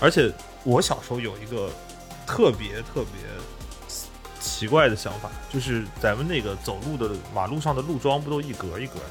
[0.00, 0.32] 而且
[0.64, 1.70] 我小时候有一个
[2.26, 3.22] 特别特别
[4.40, 9.06] 奇怪的想法，就是咱们那个走路的马路上的路桩不都一格一格的，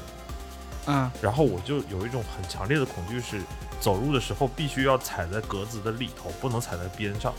[0.86, 3.40] 嗯，然后我就有一种很强烈的恐惧是。
[3.80, 7.34] 走路的时候必须要踩在格子的里头，不能踩在边上。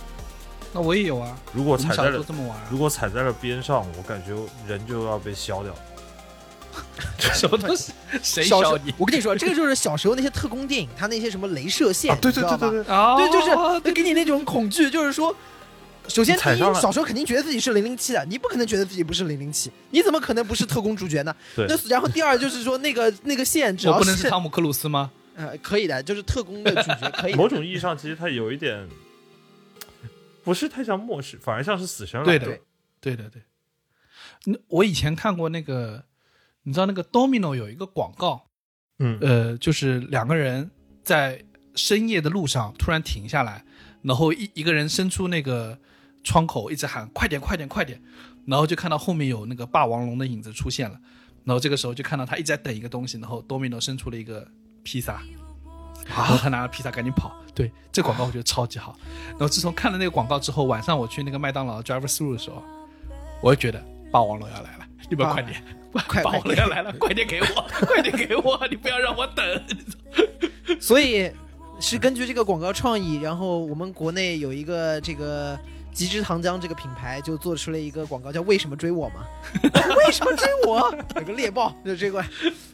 [0.74, 4.36] 那我也有啊，如果踩在了这么玩啊，如果踩在了边上，我感觉
[4.68, 5.74] 人就要被削掉。
[7.34, 7.94] 什么东西？
[8.22, 8.94] 谁小时候笑你？
[8.98, 15.34] 我跟你说，这个就是小时候那些特工电影，他那些什么镭射线，对对对对对，啊对，就是给你那种恐惧，就是说，
[16.08, 21.36] 首先第一，小时候肯定觉得自己是零零七的，你不可能觉得自己不是零零七，你怎么可能不是特工主角呢？
[21.56, 25.12] 对那然后第二就是说，那个那个线只要我不能是汤姆克鲁斯吗？
[25.36, 27.34] 呃可以的，就是特工的主角 可以。
[27.34, 28.88] 某种意义上，其实它有一点
[30.44, 32.60] 不是太像末世，反而像是死神对的，
[33.00, 33.42] 对的，对。
[34.46, 36.04] 那我以前看过那个，
[36.64, 38.50] 你知道那个 Domino 有一个广告，
[39.00, 40.70] 嗯呃，就是两个人
[41.04, 41.42] 在
[41.76, 43.64] 深夜的路上突然停下来，
[44.02, 45.80] 然后一一个人伸出那个
[46.24, 48.02] 窗口，一直喊“快点，快点，快点”，
[48.48, 50.98] 然后就看到后面有那个霸王龙的影子出现了，
[51.44, 54.48] 然后这个时候就看到他一直在等一个东西，然后 Domino 伸出了一个
[54.84, 55.22] 披萨，
[56.08, 57.36] 然后他拿了披萨赶紧跑。
[57.54, 58.98] 对，这广告我觉得超级好。
[59.32, 62.64] 然后自从看了那个广告之后，晚上我去那个麦当劳 drive through 的时候，
[63.42, 65.64] 我就觉得霸王龙要来了，你们啊快点，
[66.08, 67.46] 快霸王龙要来了，快点给我，
[67.86, 69.46] 快点给我，你不要让我等。
[70.80, 71.32] 所以
[71.80, 75.60] 是根据这个广告创意，然后我们国内有一个这个
[75.94, 79.26] 极致糖浆这个品牌就做出了一个广告，叫“为什么追我”嘛？
[80.06, 80.94] 为什么追我？
[81.16, 82.28] 有个猎豹就追过来，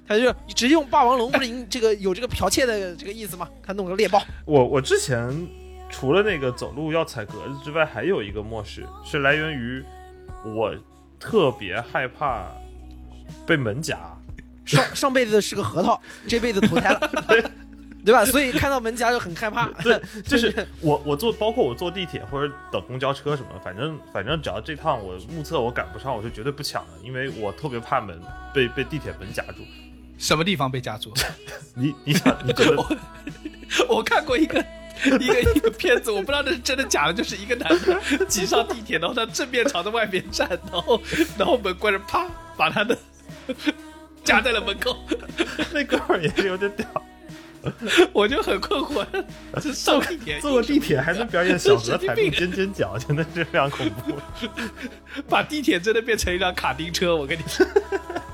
[0.07, 3.47] 他就直接用霸王龙，不是这个有这个剽窃的这个意思吗？
[3.61, 5.47] 他弄个猎豹，我我之前
[5.89, 9.83] 除了那个走路要踩格子之外，还有一个漠视是来源于
[10.45, 10.73] 我
[11.19, 12.47] 特别害怕
[13.45, 13.97] 被门夹。
[14.65, 17.11] 上上辈子是个核桃，这辈子投胎了，
[18.09, 18.25] 对吧？
[18.25, 19.67] 所以看到门夹就很害怕。
[19.83, 28.19] 对， 就是我我坐，包括我坐地铁或者等公交车什么，反正反正只要这趟我目测我赶不上，我就绝对不抢的，因为我特别怕门
[28.51, 29.63] 被被地铁门夹住。
[30.17, 31.13] 什么地方被夹住？
[31.77, 32.75] 你你想你觉得
[33.87, 34.59] 我我看过一个
[35.19, 40.99] 一个一个片子，我不知道这是真的假的，就是一个男的挤上地铁，然后他正面朝着外面站，然后
[41.37, 42.25] 然后门关着，啪
[42.57, 42.97] 把他的
[44.23, 44.97] 夹在了门口，
[45.71, 46.85] 那哥们儿也是有点屌，
[48.13, 49.05] 我就很困惑，
[49.61, 54.13] 这上地铁坐个地铁还能表演小额踩并病尖尖角， 真的是非常恐怖。
[55.27, 57.65] 把地铁真的变成一辆卡丁车，我跟你说，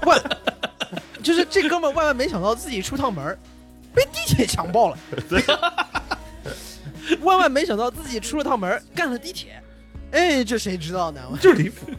[0.06, 0.22] 万，
[1.24, 3.38] 就是这哥们儿万万没想到自己出趟门
[3.94, 4.98] 被地铁强暴了，
[5.30, 5.42] 对，
[7.22, 9.62] 万万没想到自己出了趟门干了地铁。
[10.12, 11.22] 哎，这谁知道呢？
[11.42, 11.92] 就离谱。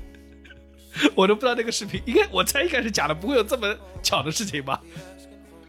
[1.14, 4.80] 我都不知道那个视频，应该我猜应该是假的，不会有这么巧的事情吧？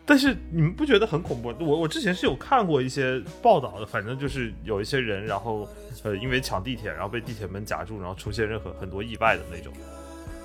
[0.08, 1.54] 但是你们不觉得很恐怖？
[1.60, 5.68] 我我之前是有看过一些报道的，反正就是有一些人，然后
[6.04, 9.74] 呃因为抢地铁，然后被地铁门夹住，然后出现任何很多意外的那种。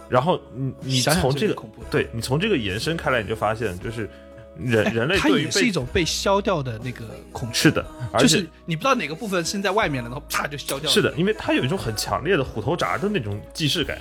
[0.08, 1.56] 然后你你从这个
[1.90, 4.10] 对你从这个延伸开来，你就发现就是
[4.58, 10.92] 人 人类它对于被也是一种被消掉的那个恐惧，是的，而且就是你不知道哪个部分伸在外面了，然后啪就消掉了。
[10.92, 13.96] 是的，因为它有一种很强烈的虎头铡的那种既视感，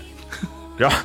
[0.76, 0.98] 然后，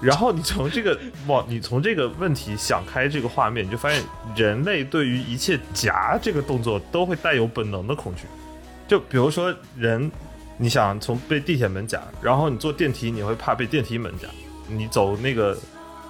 [0.00, 4.02] 然后你从这个往你从这个问题想开这个画面，你就发现
[4.36, 8.22] 人类对于一切夹这个动作都会带有本能的恐惧。
[8.86, 10.10] 就比如说人，
[10.58, 14.28] 你想从被地铁门夹，然后你坐电梯，你会怕被电梯门夹；
[14.68, 15.56] 你走那个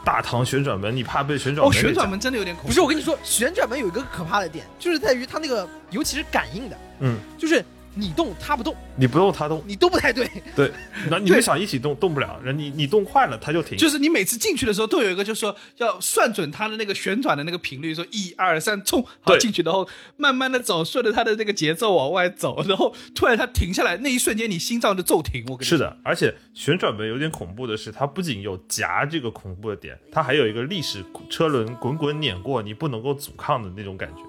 [0.04, 1.72] 大堂旋转门，你怕被旋转哦。
[1.72, 2.68] 旋转门真的有点恐怖。
[2.68, 10.28] 不是，我跟你说，旋转门有一个可怕的点，就是在于它那个，尤其是感应的，嗯，就是你动他不动，你不动他动，你都不太对。
[10.54, 10.70] 对，
[11.10, 13.78] 那你们想一起动动不了，人你你动快了他就停。
[13.78, 25.44] 就是你每次进去的时候，都有一个，就是说要算准它的那个旋转的那个频率，说一二三冲，好进去，然后慢慢的走，顺着它的那个节奏往外走，然后突然它停下来，那一瞬间你心脏就骤停。
[25.48, 34.22] 我跟你说，是的，而且旋转门有点恐怖的是，它不仅有夹这个恐怖的点，它还有一个历史车轮滚滚碾过，你不能够阻抗的那种感觉。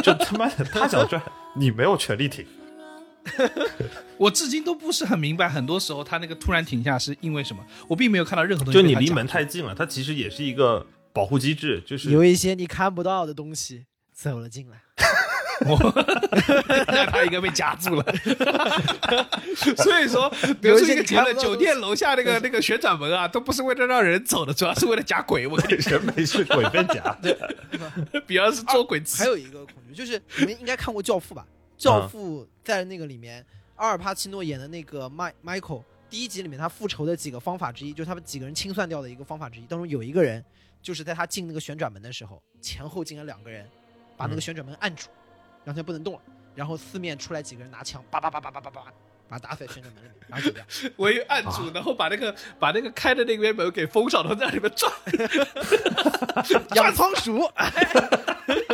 [0.00, 1.22] 就他妈的，他想转，
[1.54, 2.46] 你没有权利停。
[4.16, 8.80] 我至今都不是很明白，很多时候他那个突然停下是因为什么，我并没有看到任何东西。
[8.80, 14.82] 就你离门太近了，它其实也是一个保护机制，就是有一些你看不到的东西走了进来。
[16.86, 18.04] 那他应该被夹住了。
[19.78, 20.28] 所以说，
[20.60, 25.46] 比如说一个结论，酒店楼下那个那个旋转门啊，都不是为了让人走的，主要是为了夹鬼。
[25.46, 27.18] 我跟你人没事鬼被夹。
[27.72, 29.22] 说，比方是捉鬼吃。
[29.22, 31.46] 还有一个恐惧，就是你们应该看过《教父》吧？
[31.76, 33.44] 《教父》在那个里面，
[33.76, 39.66] 阿尔帕奇诺演的那个麦 Michael，第一集里面他复仇的几个方法之一，就是他们几个人清算掉的一个方法之一。
[39.66, 40.44] 当中有一个人，
[40.80, 43.68] 就是在他进那个旋转门的时候，前后进了两个人，
[44.16, 45.08] 把那个旋转门按住，
[45.64, 46.20] 然后他不能动了，
[46.54, 48.84] 然后四面出来几个人拿枪，叭叭叭叭叭叭叭，
[49.28, 50.08] 把他打死在旋转门里
[50.52, 50.64] 面。
[50.96, 54.90] 我一按住，然后把那个把那个开的那边门给封上，然后在里面转。
[56.74, 57.40] 养仓鼠，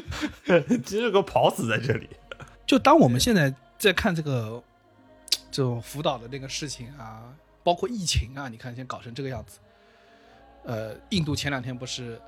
[0.84, 2.08] 其实有个跑死在这里。
[2.66, 4.62] 就当我们现在在看这个
[5.50, 9.58] 这种辅导的那个事情啊，包括疫情啊，你看现在搞成这个样子。
[10.64, 12.20] 呃，印度前两天不是，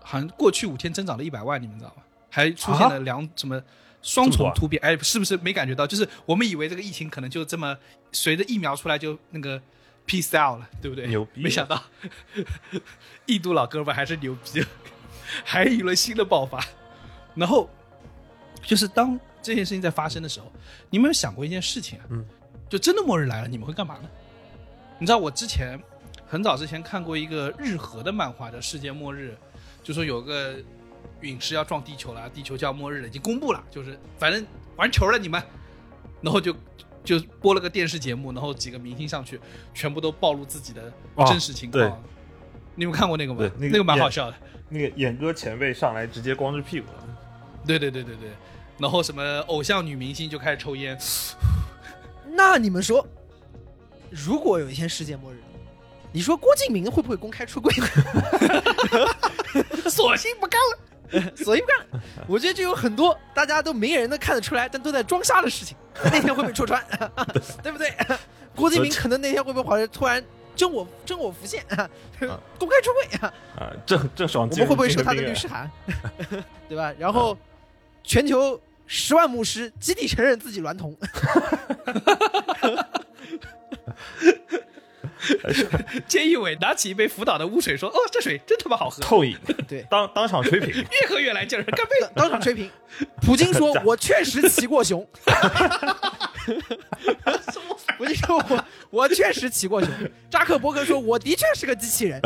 [0.00, 2.02] 好像过去五天增长了一百万，你们知道吗？
[2.30, 3.62] 还出现了两、什么
[4.02, 4.82] 双重突变？
[4.82, 5.86] 哎，是不是没感觉到？
[5.86, 7.76] 就是我们以为这个疫情可能就这么
[8.12, 9.58] 随着疫苗出来就那个
[10.06, 11.06] peace out 了，对不对？
[11.06, 11.82] 牛逼没想到
[13.26, 14.62] 印度老哥们还是牛逼，
[15.42, 16.62] 还有一轮新的爆发。
[17.34, 17.68] 然后
[18.62, 20.50] 就是当这件事情在发生的时候，
[20.90, 22.04] 你们有想过一件事情啊？
[22.10, 22.24] 嗯，
[22.68, 24.08] 就真的末日来了，你们会干嘛呢？
[24.98, 25.78] 你知道我之前
[26.26, 29.36] 很早之前看过一个日和的漫画，叫《世界末日》，
[29.86, 30.56] 就说有个
[31.20, 35.42] 陨石要撞地球了，地球就要末日了，已经公布了，就是反正玩球了你们，
[36.20, 36.54] 然后就
[37.04, 39.38] 就播了个电视节目，然后几个明星上去，
[39.74, 41.90] 全部都暴露自己的哦真实情况。
[41.90, 41.92] 对
[42.76, 43.40] 你们看过那个吗？
[43.40, 44.36] 对那个那个蛮好笑的。
[44.70, 47.13] 那个演歌前辈上来直接光着屁股了，
[47.66, 48.30] 对对对对对，
[48.78, 50.98] 然后什么偶像女明星就开始抽烟，
[52.36, 53.06] 那你们说，
[54.10, 55.36] 如果有一天世界末日，
[56.12, 57.86] 你说郭敬明会不会公开出柜呢？
[59.90, 60.78] 索性不干了。
[61.36, 62.02] 索性不干了。
[62.26, 65.76] 我觉得就有很多大家都明人能看得出来，但都在装傻的事情。
[66.04, 66.84] 那天会不会戳穿？
[67.62, 67.92] 对不对？
[68.56, 70.24] 郭敬明可能那天会不会好像突然
[70.56, 71.64] 真我真我浮现
[72.58, 75.70] 公开出柜啊，啊，郑郑爽我们会不会收他的律师函？
[76.68, 76.92] 对吧？
[76.98, 77.36] 然后
[78.04, 80.94] 全球十万牧师集体承认自己娈童，
[86.06, 89.36] 菅义伟拿起一杯福岛的污水说：“哦，这水真他妈好喝， 透饮，
[89.66, 90.68] 对当当场吹瓶，
[91.00, 92.70] 越喝越来劲儿，干杯！”当场吹瓶。
[93.22, 95.06] 普京说：“我确实骑过熊。”
[97.96, 99.90] 普京说我：“我确实骑过熊。”
[100.30, 102.20] 扎克伯格说：“我的确是个机器人。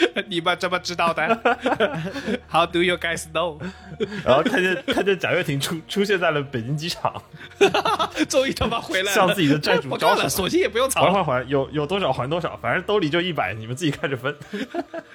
[0.28, 1.26] 你们怎么知道的？
[2.50, 3.58] How do you guys know？
[4.24, 7.22] 然后看见看见贾跃亭出出现在了北京机场，
[8.28, 11.10] 终于他妈回来了，向自己的债主我干了，招手，索性也不用还。
[11.10, 14.34] 还还，有有多少还多少，反正兜里就一百，你们自己看着分。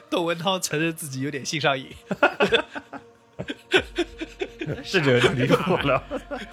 [0.09, 1.87] 窦文涛承认自己有点性上瘾，
[4.83, 6.03] 这就有点离谱了，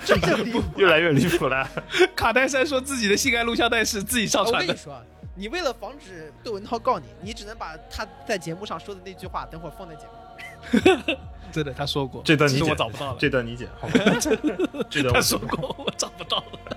[0.05, 0.63] 这就离谱。
[0.77, 1.69] 越来越离谱了。
[2.15, 5.03] 卡戴珊说自己的性爱录像带是自己上传的，我跟你说，啊，
[5.35, 11.17] 你为了防止窦文涛告你，你只能把他在节目上说的那句话，等会儿放在节目。
[11.51, 13.17] 真的他说过，这段你我找不到了。
[13.19, 13.95] 这段你剪好吗？
[14.89, 16.77] 这段他我说过，我找不到了。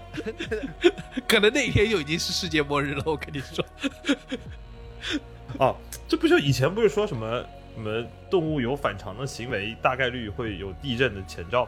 [1.27, 3.03] 可能那一天就已经是世界末日了。
[3.05, 3.65] 我跟你说，
[5.59, 5.75] 哦，
[6.07, 7.45] 这不就以前不是说什么
[7.75, 11.67] 什么动物有反常的行为，大概率会有地震的前兆，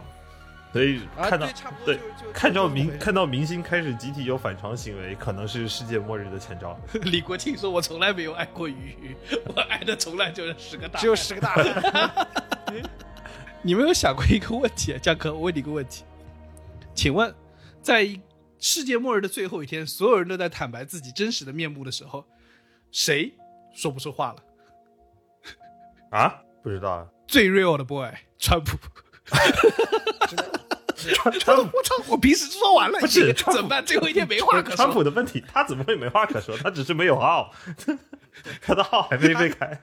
[0.78, 1.49] 所以啊，看到、
[1.84, 1.99] 对，
[2.32, 6.80] 看到明看到明星开始集体有反常行为，可能是世界末日的前兆。
[7.01, 9.15] 李国庆说：“我从来没有爱过鱼，
[9.55, 12.28] 我爱的从来就是十个大。”只有十个大汉。
[13.63, 16.03] 你们有想过一个问题啊，江哥，我问你一个问题，
[16.93, 17.34] 请问，
[17.82, 18.07] 在
[18.59, 22.23] 世界末日的最后一天，所有人都在坦白自己真实的面目的时候，
[22.91, 23.34] 谁
[23.73, 24.43] 说不出话了？
[26.11, 26.39] 啊？
[26.61, 27.07] 不知道啊。
[27.28, 28.78] 最 real 的 boy，川普。
[31.14, 31.95] 川川普我操！
[32.08, 33.86] 我平时说完了，不是怎么办？
[33.86, 34.91] 最后一天没话可说川。
[34.91, 36.58] 普的问题，他怎么会没话可说？
[36.58, 37.53] 他只是没有号，
[38.62, 39.80] 他的号还没被开。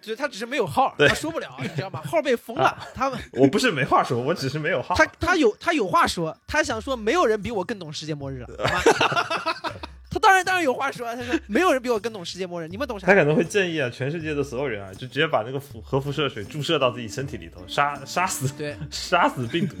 [0.00, 2.00] 就是他只是没有号，他说不了，你知道吗？
[2.02, 4.94] 号被封了，他们我不是没话说，我只是没有号。
[4.94, 8.48] 他他有他有话说，他想说没有人比我更懂世界末日了，
[10.10, 13.14] 他当然当然有话说，他说没有人比我更懂世界末日，你们懂啥他？
[13.14, 19.76] 可能会建议啊，全世界的所有人啊，就直接把那个辐核辐射水注射到自己身体里头，杀杀死对，杀死病毒。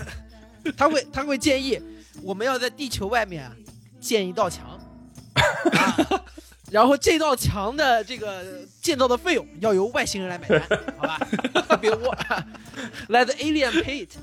[0.76, 1.80] 他会他会建议
[2.22, 3.54] 我们要在地球外面啊
[4.00, 4.78] 建一道墙，
[5.34, 6.24] 啊
[6.70, 10.62] 然后这道墙的这个建造的费用要由外星人来买单，
[10.96, 11.18] 好吧？
[11.76, 12.16] 别我
[13.08, 14.16] ，Let the alien pay it。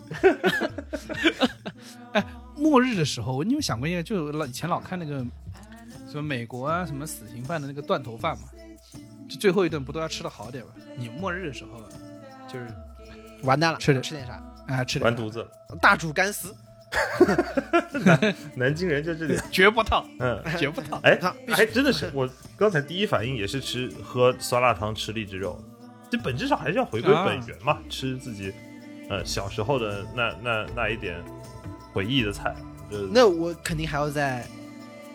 [2.13, 5.19] 哎末日的时候，你有想过一个，就老以前老看那个
[6.09, 8.49] 什么美国啊，什么死刑犯的那个断头饭嘛，
[9.29, 10.71] 就最后一顿不都要吃的好点吗？
[10.97, 11.79] 你末日的时候，
[12.51, 12.67] 就是
[13.43, 14.43] 完蛋了，吃点吃点啥？
[14.69, 15.45] 啊吃完犊子，
[15.81, 16.55] 大煮干丝，
[18.55, 19.41] 南京人就这点。
[19.51, 20.99] 绝不烫，嗯， 绝不烫。
[21.03, 25.59] 哎啊必，须还真的是，我刚才第一反应也是吃喝酸辣汤吃荔枝肉，
[26.09, 28.53] 这本质上还是要回归啊本源嘛，吃自己
[29.09, 31.23] 呃小时候的那那那一点
[31.93, 32.55] 回忆的菜。
[32.89, 34.47] 就那我肯定还要再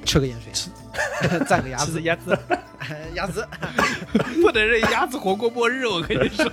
[0.05, 0.52] 吃个盐水，
[1.46, 2.38] 蘸个鸭子， 鸭子，
[3.14, 3.46] 鸭子，
[4.42, 5.86] 不能让鸭子活过末日。
[5.86, 6.48] 我跟你说，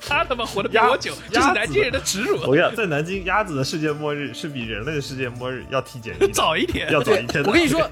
[0.00, 2.36] 他他妈活得比鸭我久，这鸭子是南京人的耻辱。
[2.42, 7.44] 我跟你讲，在南京，鸭子的世界末日是比人类的世界末日要提前早一天，要早一天。
[7.44, 7.88] 我跟你说，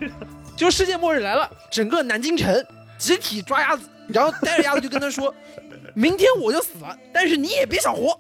[0.56, 2.64] 就世界末日来了，整个南京城
[2.98, 5.34] 集体抓鸭子，然后带着鸭子就跟他说
[5.94, 8.18] ：“明天我就死了，但是你也别想活。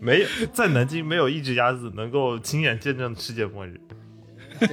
[0.00, 3.78] 没有在南京没有一只鸭子能够亲眼见证世界末日。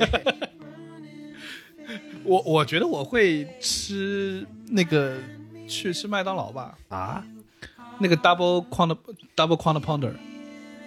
[2.24, 5.18] 我我觉得我会吃那个
[5.68, 7.24] 去吃麦当劳吧，啊，
[8.00, 8.96] 那个 double quant
[9.36, 10.14] double quant pounder，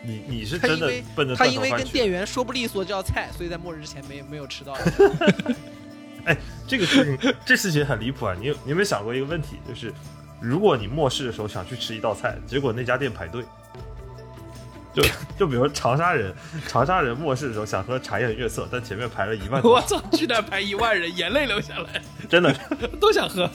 [0.05, 4.77] 你你是真的他因为奔着他因为跟店员说不利索这道菜，所以在末日之前没没有吃到。
[6.25, 6.37] 哎
[6.67, 8.37] 这个事情，这事情很离谱啊！
[8.39, 9.91] 你有你有没有想过一个问题，就是
[10.39, 13.43] 如果你末世的时候想去吃一道菜，结果那家店排队，
[14.93, 15.03] 就
[15.39, 16.35] 就比如长沙人，
[16.67, 22.55] 长沙人末世的时候想喝茶颜悦色，但前面排了一万多，我操，居然排一万人，眼泪流下来， 真的
[23.01, 23.49] 都想喝。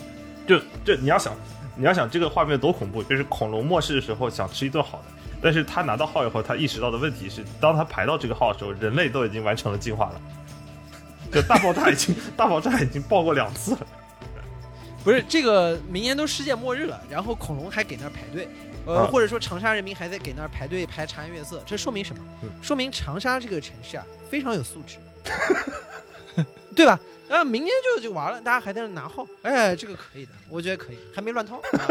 [0.47, 1.33] 就就你要想，
[1.75, 5.05] 你要想这个画面多恐怖，就是恐龙末世的时候想吃一顿好的，
[5.41, 10.21] 但是他拿到号以后，他意识到的问题是，当他排到这个号的时候，人类都已经完成了进化了。
[11.31, 13.79] 就大爆炸已经大爆炸已经爆过两次了，
[15.03, 18.47] 不是这个，明年都世界末日了，然后恐龙还给那儿排队，
[18.85, 22.21] 呃，啊或者说长沙人民还在给那儿排队排茶颜悦色，这说明什么？
[22.43, 24.97] 嗯说明长沙这个城市啊非常有素质，
[26.75, 26.99] 对吧？
[27.27, 31.57] 然后明天就就完了，大家还在那拿号，哎，这个可以的，我觉得可以，还没乱套。
[31.57, 31.89] 啊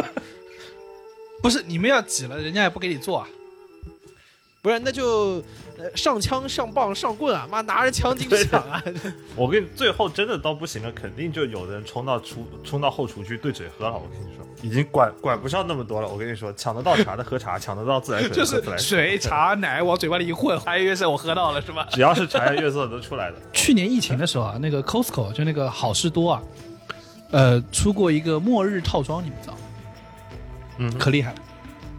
[1.42, 3.28] 不是你们要挤了，人家也不给你做啊。
[4.64, 5.42] 不是，那就
[5.76, 8.82] 呃上枪上棒上棍啊，妈拿着枪进去抢啊！
[9.36, 13.92] 我跟你最后真的到不行了，肯定就有的人冲到厨冲到后厨去对嘴喝了。
[13.94, 16.08] 我跟你说，已经管管不上那么多了。
[16.08, 21.86] 我跟你说，抢得到茶的喝茶，抢得到自来水的 就是喝自来水、茶、奶往嘴巴里一混， 还以为是我喝到了是吧？
[21.90, 23.36] 只要是茶颜悦色都出来的。
[23.52, 26.42] 去年疫情的时候啊，那个 Costco 就那个好事多啊，
[27.32, 29.60] 呃，出过一个末日套装，你们知道吗？
[30.78, 31.38] 嗯，可厉害了，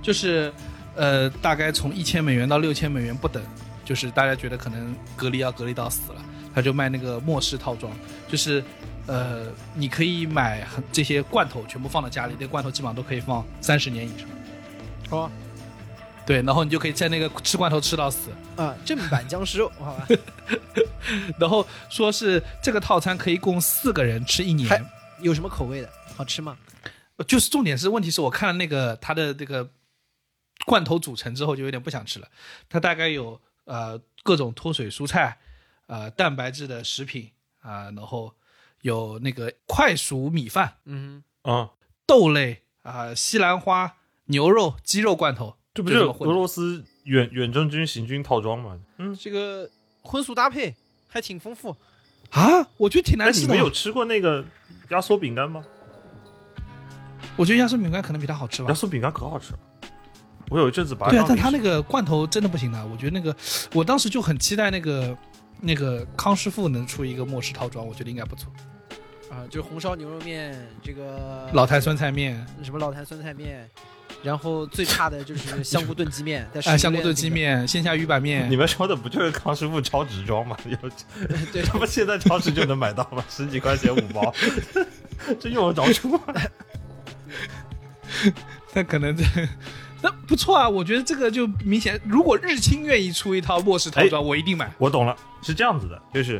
[0.01, 0.51] 就是
[0.95, 3.43] 呃，大概从一千美元到六千美元不等，
[3.83, 6.21] 就是大家觉得可能隔离要隔离到死了，
[6.53, 7.91] 他就卖那个末世套装，
[8.27, 8.63] 就是
[9.07, 14.27] 呃，你可以买很这些罐头全部放到家里，那罐头基本上都可以放三十年以上。
[15.11, 15.29] 哦
[16.25, 20.07] 对，然后你就可以在那个吃罐头吃到死，啊，正版僵尸肉，好吧？
[21.37, 24.83] 然后说是这个套餐可以供四个人吃一年，
[25.21, 25.89] 有什么口味的？
[26.15, 26.57] 好吃吗？
[27.27, 29.69] 就是重点是，问题是我看了那个他的这个
[30.65, 32.27] 罐头组成之后，就有点不想吃了。
[32.69, 35.37] 它大概有呃各种脱水蔬菜，
[35.87, 38.33] 呃蛋白质的食品啊、然后
[38.81, 41.71] 有那个快熟米饭、嗯啊，
[42.05, 48.79] 豆类啊、西兰花、牛肉、鸡肉罐头，这不就是俄罗斯远远征军行军套装吗？
[48.97, 49.69] 嗯，，这个
[50.01, 50.75] 荤素搭配
[51.07, 51.75] 还挺丰富。
[52.31, 52.67] 啊？
[52.77, 53.47] 我觉得挺哎，难吃的。
[53.47, 54.43] 你们有吃过那个
[54.89, 55.63] 压缩饼干吗？
[57.37, 58.73] 我觉得压缩饼干可能比它好吃吧压。
[58.73, 59.59] 缩饼干可好吃了，
[60.49, 62.85] 我有一阵子把它对但他那个罐头真的不行的。
[62.87, 63.35] 我觉得那个，
[63.73, 65.17] 我当时就很期待那个
[65.61, 68.51] 那个康师傅能出一个末世套装，我觉得应该不错。
[69.29, 73.67] 啊，就是红烧牛肉面，这个老坛酸菜面，什么老坛酸菜面，
[74.23, 80.55] 然后最差的就是 香菇炖鸡面，在哎，香菇炖鸡面、线下鱼板面你，们说的不就是康师傅超值装吗？
[80.65, 80.77] 有，
[81.51, 83.25] 对， 他们现在超市就能买到吗？
[83.27, 84.33] 十几块钱五包，
[85.39, 86.19] 这用得着出吗？
[88.73, 89.23] 那可能这
[90.05, 90.69] 那不错啊。
[90.69, 94.71] 我觉得这个就明显，如果日清愿意出一套末世套装，我一定买。
[94.77, 96.39] 我懂了，是这样子的，就是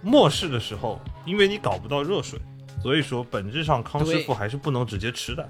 [0.00, 2.40] 末世的时候，因为你搞不到热水，
[2.80, 5.48] 所以说本质上康师傅还是不能直接吃的。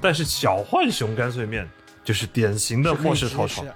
[0.00, 1.68] 但是小浣熊干脆面
[2.04, 3.66] 就是典型的末世套装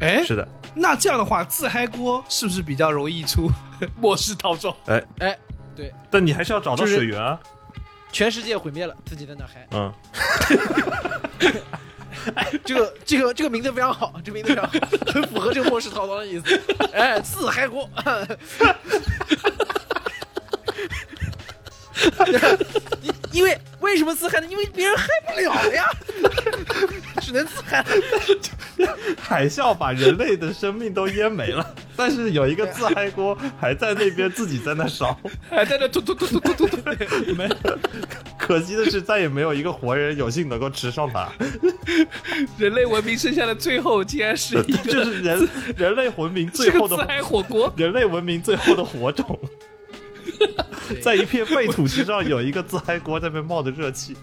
[0.00, 3.50] 哎，是的，那这样的话，自嗨锅是不是比较容易出
[4.00, 4.74] 末世套装？
[4.86, 5.38] 哎哎，
[5.74, 7.40] 对，但你还是要找到水源啊。
[8.12, 9.66] 全世界毁灭了，自己在那嗨。
[9.72, 9.92] 嗯，
[12.64, 14.72] 这个这个这个名字非常好，这名字非常好，
[15.06, 16.60] 很符合这个末世套装的意思。
[16.92, 17.88] 哎，自嗨锅。
[23.02, 24.46] 因 因为为什么自嗨呢？
[24.50, 25.84] 因为别人嗨不了了呀，
[27.20, 27.86] 只能自嗨了。
[29.20, 35.18] 海啸把人类的生命都淹没了，但是有一个自嗨锅还在那边自己在那烧。
[35.50, 36.92] 还在那突突突突突突突，
[37.36, 37.48] 没
[38.38, 41.30] 可惜的是，再也没有一个活人有幸能够吃上它。
[42.58, 47.72] 人类文明剩下的最后，竟然是一这个是人人类文明最后的自嗨火锅。
[47.76, 49.38] 人类文明最后的火种，
[51.02, 54.16] 在一片废土之上有一个自嗨锅在那边冒着热气。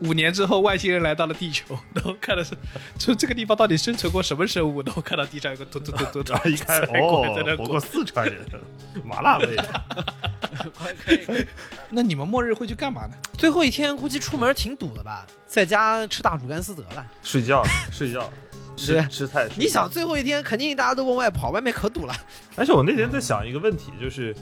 [0.00, 2.54] 五年之后，外星人来到了地球，然后看的是，
[2.96, 4.80] 就 这个地方到底生存过什么生物？
[4.82, 7.80] 然后看到地上有个突突突突突， 然后一看，哦，活过过。
[7.80, 8.46] 四川人，
[9.04, 9.84] 麻辣味的。
[11.04, 11.44] 可以可以。
[11.90, 13.16] 那你们末日会去干嘛呢？
[13.36, 17.04] 最后一天估计出门挺堵的吧，在家吃大煮干丝得了。
[17.24, 18.30] 睡觉，睡觉，
[18.76, 19.48] 吃吃菜。
[19.56, 22.14] 你想最后一天肯定大家都往外跑，外面可堵了。
[22.54, 24.32] 而且我那天在想一个问题，就是，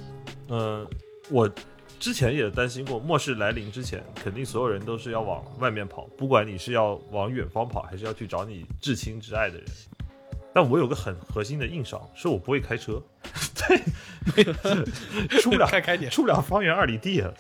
[0.49, 0.87] 呃，
[1.31, 1.51] 我
[1.99, 9.67] 之前也担心过，末世来临之前，肯定所有人都是要往外面跑，不管你是要往远方跑，还是要去找你至亲至爱的人。
[10.55, 13.03] 但我有个很核心的硬伤，是我不会开车，
[14.35, 14.45] 对，
[15.41, 16.11] 出不了 开开点。
[16.11, 17.31] 出不了方圆二里地啊。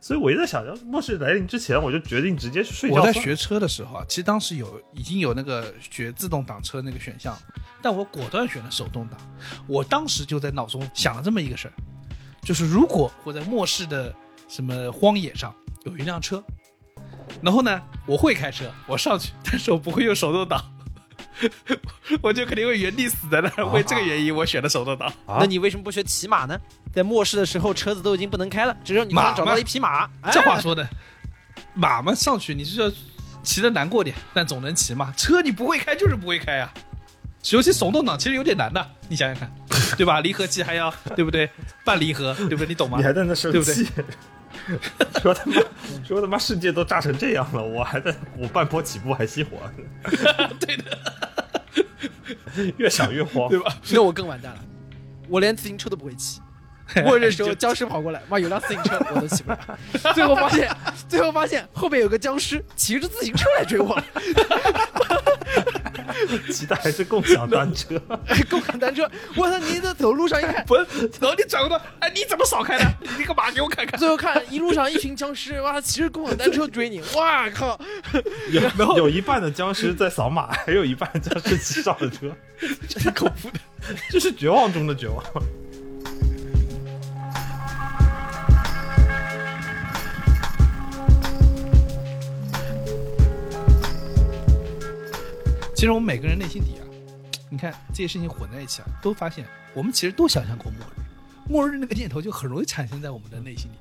[0.00, 2.96] 所以我一直在想，要是末世来临之前，我就决定直接去睡觉。
[2.96, 7.38] 我在学车的时候啊，其实当时有已经有那个学自动挡车那个选项，
[7.80, 9.20] 但我果断选了手动挡。
[9.68, 11.74] 我当时就在脑中想了这么一个事儿，
[12.46, 14.14] 就是如果我在末世的
[14.46, 16.40] 什么荒野上有一辆车，
[17.42, 20.64] 然后呢，我会开车，我上去，但是我不会用手动挡。
[22.22, 23.66] 我就肯定会原地死在那儿。
[23.72, 25.08] 为这个原因，我选了手动挡。
[25.26, 26.56] 啊那你为什么不学骑马呢？
[26.92, 30.08] 在末世的时候，车子都已经不能开了，只有你马找到了一匹马。
[30.30, 30.88] 这哎话说的，
[31.74, 32.88] 马嘛上去你是要
[33.42, 35.12] 骑的难过点，但总能骑嘛。
[35.16, 36.72] 车你不会开就是不会开啊，
[37.52, 39.50] 尤其手动挡其实有点难的，你想想看，
[39.96, 40.20] 对吧？
[40.20, 41.48] 离合器还要对不对？
[41.84, 42.66] 半离合，对不对？
[42.66, 43.04] 你懂吗你？
[43.04, 43.88] 还在那生对不对气，
[45.22, 45.62] 说他妈
[46.04, 49.58] 说他妈世界都炸成这样了，我还在我半坡起步还熄火，
[50.58, 50.98] 对的，
[52.78, 53.58] 越想越慌对。
[53.60, 53.76] 吧？
[53.90, 54.60] 那我更完蛋了，
[55.28, 56.40] 我连自行车都不会骑。
[57.04, 59.58] 末日的时候，僵尸跑过来，妈有辆自行车我都骑不了。
[60.14, 60.76] 最后发现，
[61.08, 64.04] 最后发现后面有个僵尸骑着自行车来追我了。
[66.52, 68.00] 骑的还是共享单车。
[68.50, 69.58] 共享单车，我操！
[69.58, 72.84] 你这走路上一看，不是，然后你转过头，哎，你怎么少开的？
[73.18, 73.98] 你干嘛给我看看？
[73.98, 77.78] 最后看一路上一群僵尸，哇，骑着共享单车追你，哇靠！
[78.50, 82.30] 有有一半的僵尸在扫码，还有一半僵尸骑上了车，
[82.88, 83.58] 这是恐怖的。
[84.10, 85.24] 这是绝望中的绝望。
[95.76, 96.82] 其实我们每个人内心底啊，
[97.50, 103.76] 你看这些事情混在一起啊，都发现我们其实都想象过末日，末日那个念头就很容易产生在我们的内心里，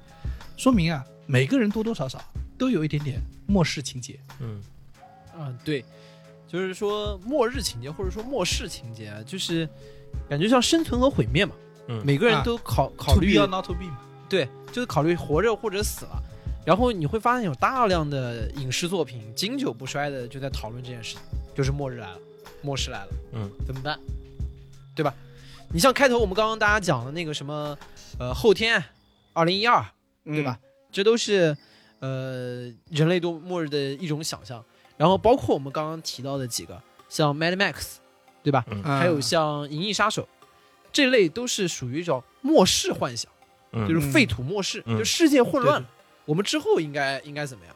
[0.58, 2.22] 说明啊，每个人多多少少
[2.58, 4.20] 都有一点点末世情节。
[4.42, 4.62] 嗯，
[5.40, 5.86] 嗯，对，
[6.50, 9.68] 就是说末日情节或者说末世情节啊，就是
[10.28, 11.56] 感觉像生存和毁灭嘛。
[11.88, 14.02] 嗯每个人啊都考考虑 or not to be 嘛。
[14.28, 16.22] 对，就是考虑活着或者死了。
[16.66, 21.22] 然后你会发现有大量的影视作品经久不衰的就在讨论这件事情，
[21.56, 22.20] 就是末日来了，
[22.62, 23.98] 末世来了，嗯，怎么办？
[24.96, 25.14] 对吧？
[25.72, 27.78] 你像开头我们刚刚大家讲的那个什么，
[28.20, 28.84] 呃，后天，
[29.34, 29.84] 二零一二，
[30.24, 30.60] 对吧？
[30.92, 31.56] 这都是
[32.00, 34.64] 呃人类都末日的一种想象。
[34.98, 37.96] 然后包括我们刚刚提到的几个，像 Mad Max，
[38.44, 38.64] 对吧？
[38.70, 38.84] 嗯？
[38.84, 40.24] 还有像《银翼杀手》，
[40.94, 43.32] 这类都是属于一种末世幻想。
[43.78, 45.84] 嗯就是废土末世，嗯就世界混乱
[46.24, 47.76] 我们之后应该应该怎么样？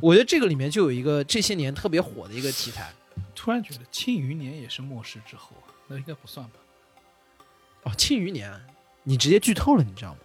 [0.00, 2.92] 我觉得这个里面就有一个这些年特别火的一个题材
[3.34, 6.54] 突然觉得《庆余年》也是末世之后啊，那应该不算吧？
[7.84, 8.52] 哦，《庆余年》，
[9.04, 10.18] 你直接剧透了，你知道吗？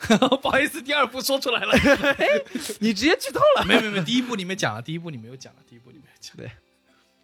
[0.40, 1.74] 不好意思，第二部说出来了。
[2.80, 6.36] 你直接剧透了，没有没有没有，第一部里面讲了，第一部里面有讲了，第一部里面有讲。
[6.36, 6.50] 对，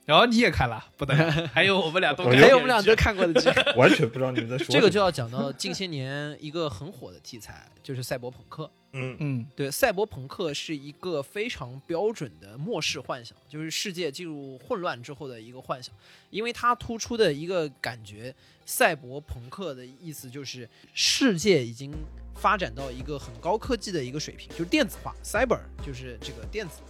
[0.06, 3.50] 然后你也看了，不得了， 还有我们俩都看了，还有我们俩都看过的剧。
[3.76, 8.70] 完全不知道你们在说这个就要讲到近些年一个很火的题材，就是赛博朋克。
[8.98, 15.94] 嗯嗯对，赛博朋克是一个非常标准的末世幻想，就是世界进入混乱之后的一个幻想。
[16.30, 18.34] 因为它突出的一个感觉，
[18.64, 21.92] 赛博朋克的意思就是世界已经
[22.36, 26.80] 发展到一个很高科技的一个水平，就是电子化，cyber 就是这个电子。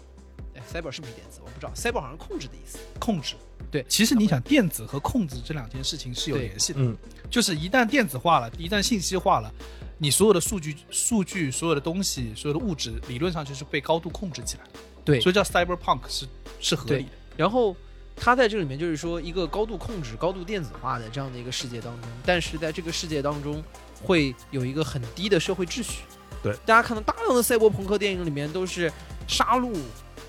[0.56, 1.40] 哎，cyber 是不是电子？
[1.44, 2.78] 我不知道，cyber 好像是控制的意思。
[2.98, 3.34] 控制。
[3.68, 6.80] 对其实你想，电子和控制这两件事情是有联系的。
[6.80, 6.96] 嗯
[7.28, 9.52] 就是一旦电子化了，一旦信息化了，
[9.98, 14.78] 你所有的数据、数据、所有的东西、所有的物质，理论上就是被高度控制起来的。
[15.04, 16.26] 对所以叫 cyberpunk 是
[16.60, 17.10] 是合理的。
[17.36, 17.74] 然后
[18.14, 23.62] 它在这里面就是说一个高度控制、高度电子化的这样的一个世界当中，但是在这个世界当中
[24.02, 26.02] 会有一个很低的社会秩序。
[26.42, 28.92] 对，大家看到大量的赛博朋克电影里面都是
[29.26, 29.76] 杀戮、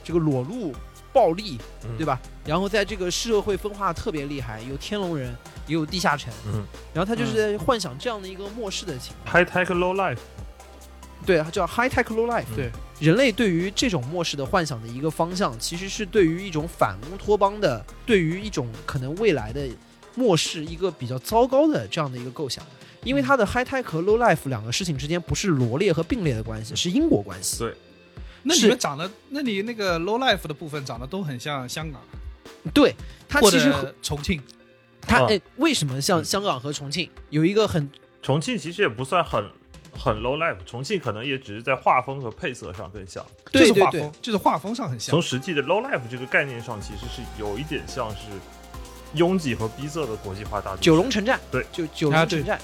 [0.08, 0.74] 这个裸露、
[1.12, 2.18] 暴力，嗯对吧？
[2.46, 5.36] 然后在这个社会分化特别厉害，有天龙人，
[5.68, 9.36] 也有地下城，嗯然后他就是在幻想这样的一个末世的情况。
[9.36, 10.20] ，High Tech Low Life，
[11.26, 12.46] 对，它叫 High Tech Low Life。
[12.56, 19.68] 对，人类对于这种末世的幻想的一个方向，其实是对于一种反乌托邦的，对于一种可能未来的
[20.16, 22.64] 末世一个比较糟糕的这样的一个构想。
[23.04, 27.60] 因为它的 high tech 和 low life 两个事情之间不是罗列和并列的关系，是因果关系。
[27.60, 27.74] 对
[28.48, 32.02] 那你是们长得，那你那个 low life 的部分长得都很像香港，
[32.74, 32.96] 对，
[33.28, 34.40] 它或其实者重庆。
[34.40, 34.44] 啊
[35.02, 37.90] 它哎，为什么像香港和重庆有一个很
[38.22, 39.42] 重庆其实也不算很
[39.98, 43.26] 很 Low Life，重庆可能也只是在画风和配色上更像。
[43.50, 45.22] 对对对就是画风，就是画风上很像从。
[45.22, 48.18] 实际的 Low Life 这个概念上，其实是有一点像是
[49.14, 50.84] 拥挤和逼仄的国际化大都市。
[50.84, 52.60] 九龙城站，对，就九龙城寨，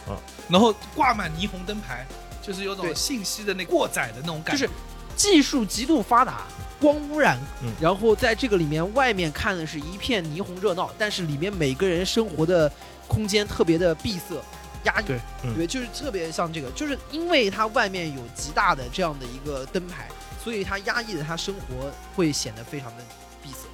[0.50, 2.06] 然后挂满霓虹灯牌，
[2.42, 4.68] 就是有种信息的那过载的那种感觉。
[4.68, 4.74] 就是
[5.16, 6.44] 技术极度发达，
[6.80, 12.72] 光污染，嗯然后在这个里面，外面看的是一片霓虹热闹，但是里面每个人生活的
[13.08, 14.36] 空间特别的闭塞、
[14.84, 20.10] 压抑，对嗯对，就是特别像这个，就是因为它外面有极大的这样的一个灯牌，
[20.44, 23.04] 所以它压抑的他生活会显得非常的
[23.42, 23.68] 闭塞。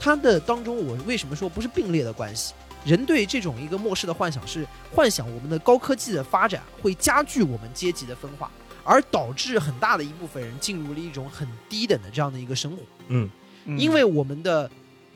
[0.00, 2.54] 它的当中，我为什么说不是并列的关系？
[2.84, 4.64] 人对这种一个末世的幻想是
[4.94, 8.48] 幻想我们的高科技的发展会加剧我们阶级的分化，
[8.88, 12.82] 而导致很大的一部分人进入了一种很低等的这样的一个生活。
[13.08, 13.28] 嗯，
[13.66, 13.78] 嗯。
[13.78, 14.70] 因为我们的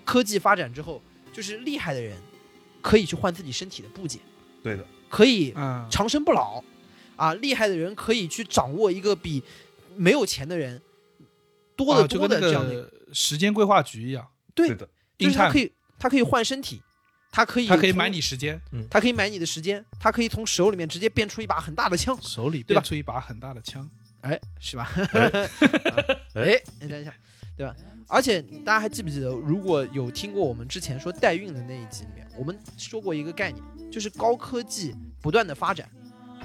[0.04, 1.00] 科技发展之后，
[1.32, 2.18] 就是厉害的人
[2.82, 4.20] 可以去换自己身体的部件，
[4.62, 6.62] 对的，可以嗯，长生不老，
[7.16, 9.42] 啊，厉害的人可以去掌握一个比
[9.96, 10.82] 没有钱的人
[11.74, 16.82] 多得多的这样的一个，时间规划局一样，对对的，就是他可以他可以换身体，
[17.32, 23.90] 他可以从它可以买你，时间，嗯他可以买你的时间，他可以从手里面直接变出一把很大的枪，手里变出一把很大的枪。
[24.20, 24.88] 哎，是吧？
[25.14, 25.48] 哎
[26.36, 27.12] 哎，你等一下，
[27.56, 27.74] 对吧？
[28.06, 35.90] 而且大家还记不记得，如果有听过我们之前说代孕的那一集里面，我们说过一个概念，就是高科技不断的发展，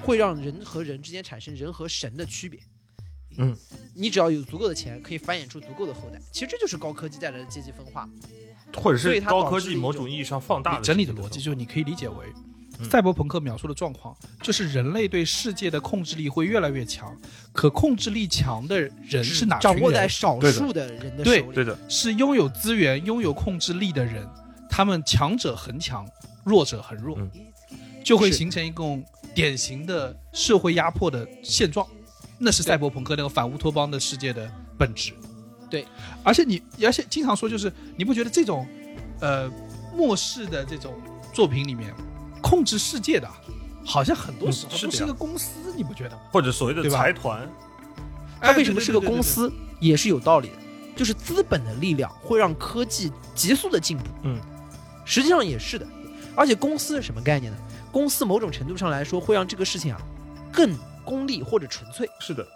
[0.02, 2.58] 会让人和人之间产生人和神的区别。
[3.36, 3.54] 嗯，
[3.94, 6.18] 你只要有足够的钱，可以繁衍出足够的后代。
[6.32, 8.08] 其实这就是高科技带来的阶级分化。
[8.76, 12.14] 或者是高科技某种意义上放大的整理的逻辑就是你可以理解为，
[12.78, 17.12] 嗯赛博朋克描述的状况就是人类对世界的控制力会越来越强，
[17.52, 19.80] 可控制力强的人是哪群掌？
[19.80, 21.54] 握在少数的人的对手里。
[21.54, 24.24] 对的，是拥有资源、拥有控制力的人，
[24.70, 26.06] 他们强者恒强，
[26.44, 27.30] 弱者恒弱，嗯
[28.04, 29.04] 就会形成一种
[29.34, 31.86] 典型的社会压迫的现状。
[32.38, 34.48] 那是赛博朋克那个反乌托邦的世界的
[34.78, 35.12] 本质。
[35.70, 35.86] 对，
[36.22, 38.66] 而且你而且经常说，就是你不觉得这种
[39.20, 39.50] 呃
[39.94, 40.94] 末世的这种
[41.32, 41.92] 作品里面，
[42.40, 43.34] 控制世界的啊，
[43.84, 46.16] 好像很多时候都是一个公司，你不觉得？
[46.16, 46.22] 吗？
[46.32, 47.48] 或者所谓的财团，
[48.40, 50.56] 它为什么是个公司，也是有道理的，
[50.96, 54.04] 就是资本的力量会让科技急速的进步。
[54.22, 54.40] 嗯，
[55.04, 55.86] 实际上也是的，
[56.34, 57.58] 而且公司是什么概念呢？
[57.90, 60.00] 公司某种程度上来说会让这个事情啊
[60.52, 62.08] 更功利或者纯粹。
[62.20, 62.46] 是的，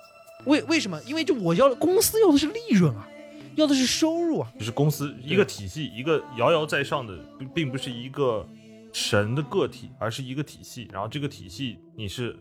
[0.47, 1.01] 为为什么？
[1.07, 3.09] 因为就我要的公司要的是利润啊，
[3.57, 4.53] 要的是收入啊。
[4.59, 8.49] 就是公司一个体系，一个遥遥在上的，并并不是一个
[8.93, 10.89] 神的个体，而是一个体系。
[10.93, 12.37] 然后这个体系，你是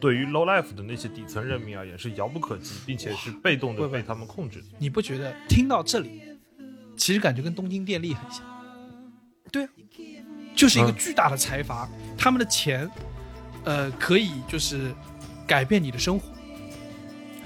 [0.00, 4.62] 对于 low life 的那些底层人民而言是遥不可及，并且是被动的被他们控制。
[4.78, 6.22] 你不觉得听到这里，
[6.96, 8.44] 其实感觉跟东京电力很像？
[9.50, 9.70] 对啊，
[10.54, 11.88] 就是一个嗯巨大的财阀，
[12.18, 12.88] 他们的钱，
[13.64, 14.94] 呃，可以就是
[15.46, 16.28] 改变你的生活，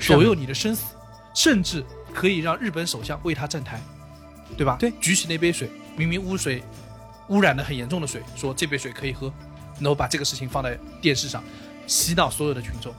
[0.07, 0.95] 左右你的生死，
[1.35, 3.81] 甚至可以让日本首相为他站台，
[4.57, 4.77] 对吧？
[4.79, 4.93] 对。
[5.01, 6.63] 举起那杯水，明明污水
[7.29, 9.33] 污染的很严重的水，说这杯水可以喝，
[9.79, 11.43] 然后把这个事情放在电视上，
[11.87, 12.93] 洗脑所有的群众，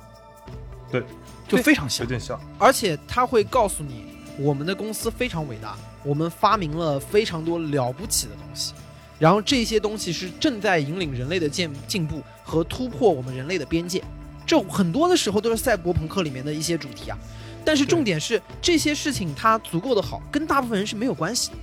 [0.91, 1.03] 对，
[1.47, 2.05] 就非常像。
[2.05, 2.09] 有。
[2.09, 4.05] 点像，而且他会告诉你，
[4.39, 8.73] 我们的公司非常伟大，我们发明了非常多了不起的东西，
[9.19, 14.03] 然后这些东西是正在引领人类的进进步和突破我们人类的边界。
[14.45, 17.17] 这很多的时候都是赛博朋克里面的一些主题啊。
[17.65, 21.57] 但是重点是这些事情它足够的好，跟大部分人是没有关系的。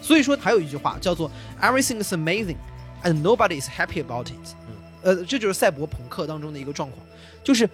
[0.00, 1.30] 所以说还有一句话叫做
[1.60, 2.56] “Everything is amazing
[3.04, 4.54] and nobody is happy about it”。
[4.68, 7.04] 嗯呃，这就是赛博朋克当中的一个状况，
[7.42, 7.68] 就是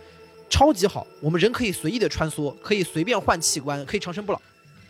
[0.49, 4.41] 超级好，我们人可以随意的穿梭，可以随便换器官，可以长生不老，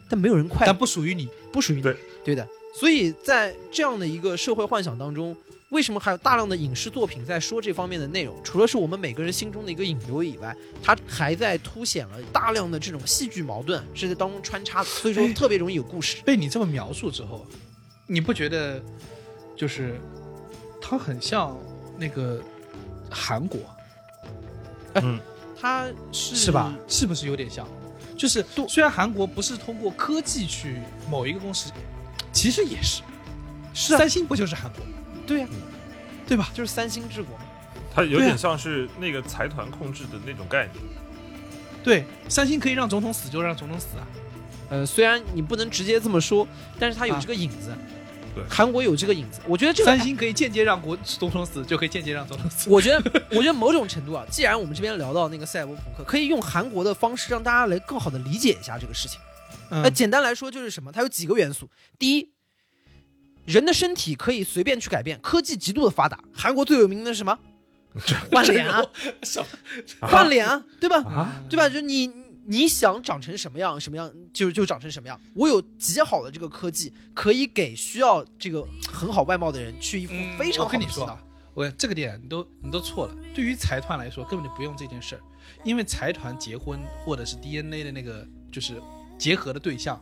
[0.08, 2.46] 但没有人快乐但不属于你，不属于你，对对的。
[2.72, 5.36] 所以在这样的一个社会幻想当中，
[5.70, 8.34] 为什么还有大量的影视作品在说这方面的内容？
[8.42, 16.22] 除了是我们每个人心中的一个引流以外，它还在凸显了大量的这种戏剧矛盾是在当中穿插的，所以说哎特别容易有故事。
[16.24, 17.46] 被你这么描述之后，
[18.06, 18.82] 你不觉得
[19.54, 20.00] 就是
[20.80, 21.54] 它很像
[21.98, 22.42] 那个
[23.10, 23.60] 韩国，
[24.94, 25.20] 嗯，
[25.60, 26.74] 它是是吧？？
[26.88, 27.68] 是不是有点像？
[28.16, 30.78] 就是虽然韩国不是通过科技去
[31.10, 31.70] 某一个公司，
[32.32, 33.02] 其实也是，
[33.74, 34.80] 是啊三星不就是韩国，
[35.28, 35.48] 对呀、
[36.26, 36.50] 对吧？
[36.54, 37.44] 就是三星治国嘛。
[37.94, 40.84] 它有点像是那个财团控制的那种概念。
[41.84, 44.06] 对，三星可以让总统死就让总统死啊，
[44.70, 46.46] 呃，虽然你不能直接这么说，
[46.78, 47.72] 但是它有啊这个影子。
[48.34, 49.40] 对韩国有这个影子。
[49.46, 52.68] 我觉得这个三星可以间接让国总统死，就可以间接让总统死。
[52.70, 59.18] 我觉得，我觉得某种程度啊，既然我们这边聊到那个赛博朋克，可以用韩国的方式让大家来更好的理解一下这个事情。
[59.70, 60.92] 嗯那、简单来说就是什么？
[60.92, 61.68] 它有几个元素。
[61.98, 62.30] 第一，
[63.48, 66.22] 人的身体可以随便去改变，科技极度的发达。
[66.34, 67.38] 韩国最有名的是什么？
[68.30, 68.84] 换脸啊，
[69.24, 69.46] 什么
[70.00, 70.98] 换脸啊，对吧？
[71.04, 71.68] 啊，对吧？
[71.68, 72.06] 就你
[72.46, 75.18] 你想长成什么样，什么样就就长成什么样。
[75.34, 81.18] 我有极好的这个科技，可以给需要这个很好外貌的人去一副嗯非常好的我跟你说啊。，
[81.54, 83.16] 我这个点你都你都错了。
[83.34, 85.20] 对于财团来说，根本就不用这件事儿，
[85.64, 88.80] 因为财团结婚或者是 DNA 的那个就是
[89.18, 90.00] 结合的对象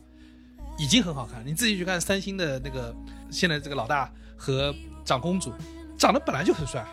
[0.77, 1.43] 已经很好看。
[1.47, 2.95] 你自己去看三星的那个
[3.31, 4.75] 现在这个老大和
[5.05, 5.53] 长公主，
[5.99, 6.85] 长得本来就很帅，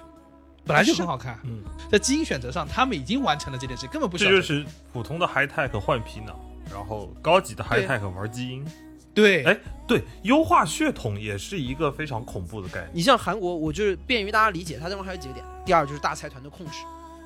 [0.66, 1.40] 本来就很好看。
[1.44, 6.40] 嗯，在基因选择上，他们已经完成了这件事，根本不需要这就是普通的 high tech 换皮囊，
[6.72, 8.66] 然后高级的 high 对 tech 玩基因。
[9.14, 9.44] 对。
[9.44, 9.58] 哎，
[9.88, 12.92] 对，优化血统也是一个非常恐怖的概念。
[12.94, 15.46] 你像韩国，我就是便于大家理解，它当中还有几个点。
[15.66, 16.74] 第二就是大财团的控制。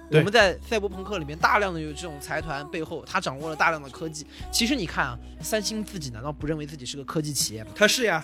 [0.09, 4.25] 对我们在赛博朋克里面大量的有这种财团背后，他掌握了大量的科技。
[4.49, 7.71] 其实你看啊，三星自己难道不认为自己是个科技企业吗？
[7.75, 8.23] 他是呀，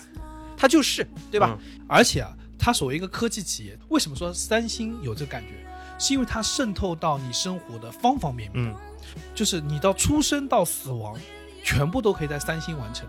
[0.58, 1.58] 他就是，对吧？
[1.88, 5.66] 而且啊，它所谓一个科技企业，为什么说三星有这个感觉？
[5.99, 8.76] 是因为它渗透到你生活的方方面面，嗯，
[9.36, 11.18] 就是你到出生到死亡，
[11.64, 13.08] 全部都可以在三星完成。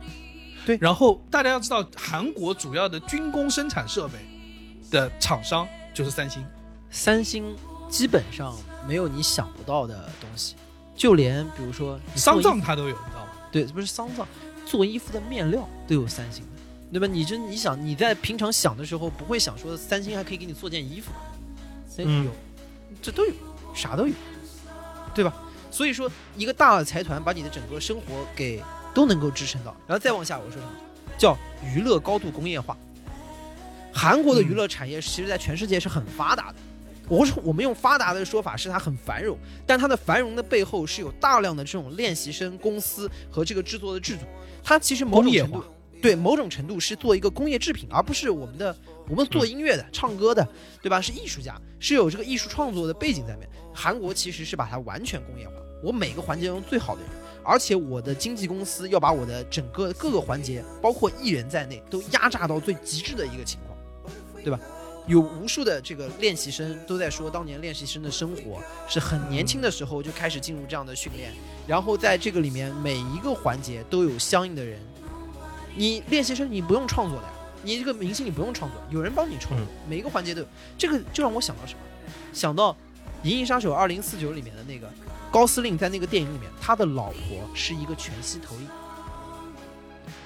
[0.67, 4.15] 对然后大家要知道，韩国主要的军工生产设备
[4.91, 6.45] 的厂商就是三星。
[6.91, 7.57] 三星
[7.89, 10.55] 基本上没有你想不到的东西，
[10.95, 13.33] 就连比如说丧葬它都有，你知道吗？
[13.51, 14.27] 对，不是丧葬，
[14.65, 16.54] 做衣服的面料都有三星的，
[16.93, 17.07] 对吧？
[17.07, 21.19] 你真你想你在平常想的时候，不会想说三星还可以给你做件衣服吧？
[21.97, 22.31] 哎嗯有，
[23.01, 23.33] 这都有，
[23.75, 24.15] 啥都有，
[25.15, 25.33] 对吧？
[25.71, 28.63] 所以说，一个大的财团把你的整个生活给
[28.93, 30.73] 都能够支撑到，然后再往下，我说什么？
[31.17, 32.77] 叫娱乐高度工业化。
[33.93, 36.59] 韩国的娱乐产业其实在全世界是很发达的。
[37.09, 44.23] 我说我们用发达的说法是它很繁荣，但它的繁荣的背后是有大量的这种练习生公司和这个制作的制度。
[44.65, 45.63] 它其实某种程度
[46.05, 48.77] 对某种程度是做一个工业制品，而不是我们的
[49.09, 50.47] 我们做音乐的、唱歌的，
[50.83, 51.01] 对吧？
[51.01, 53.49] 是艺术家，是有这个艺术创作的背景在面。
[53.73, 57.11] 韩国其实是把它完全工业化，我每个环节用最好的人，
[57.43, 64.61] 而且我的经纪公司要把我的整个各个环节，包括艺人在内，都压榨到最极致的一个情况，对吧？
[65.07, 71.33] 有无数的这个练习生都在说，当年练习生的生活是很年轻的时候就开始进入这样的训练，
[71.67, 74.79] 然后在这个里面每一个环节都有相应的人。
[75.77, 80.47] 你练习生你不用创作的呀，你这个明星你不用创作，有人帮你创作，每一个环节都有。
[80.79, 81.81] 这个就让我想到什么？
[82.33, 82.73] 想到
[83.23, 84.89] 《银翼杀手二零四九》里面的那个
[85.31, 88.69] 高司令，在那个电影里面，他的老婆是一个全息投影，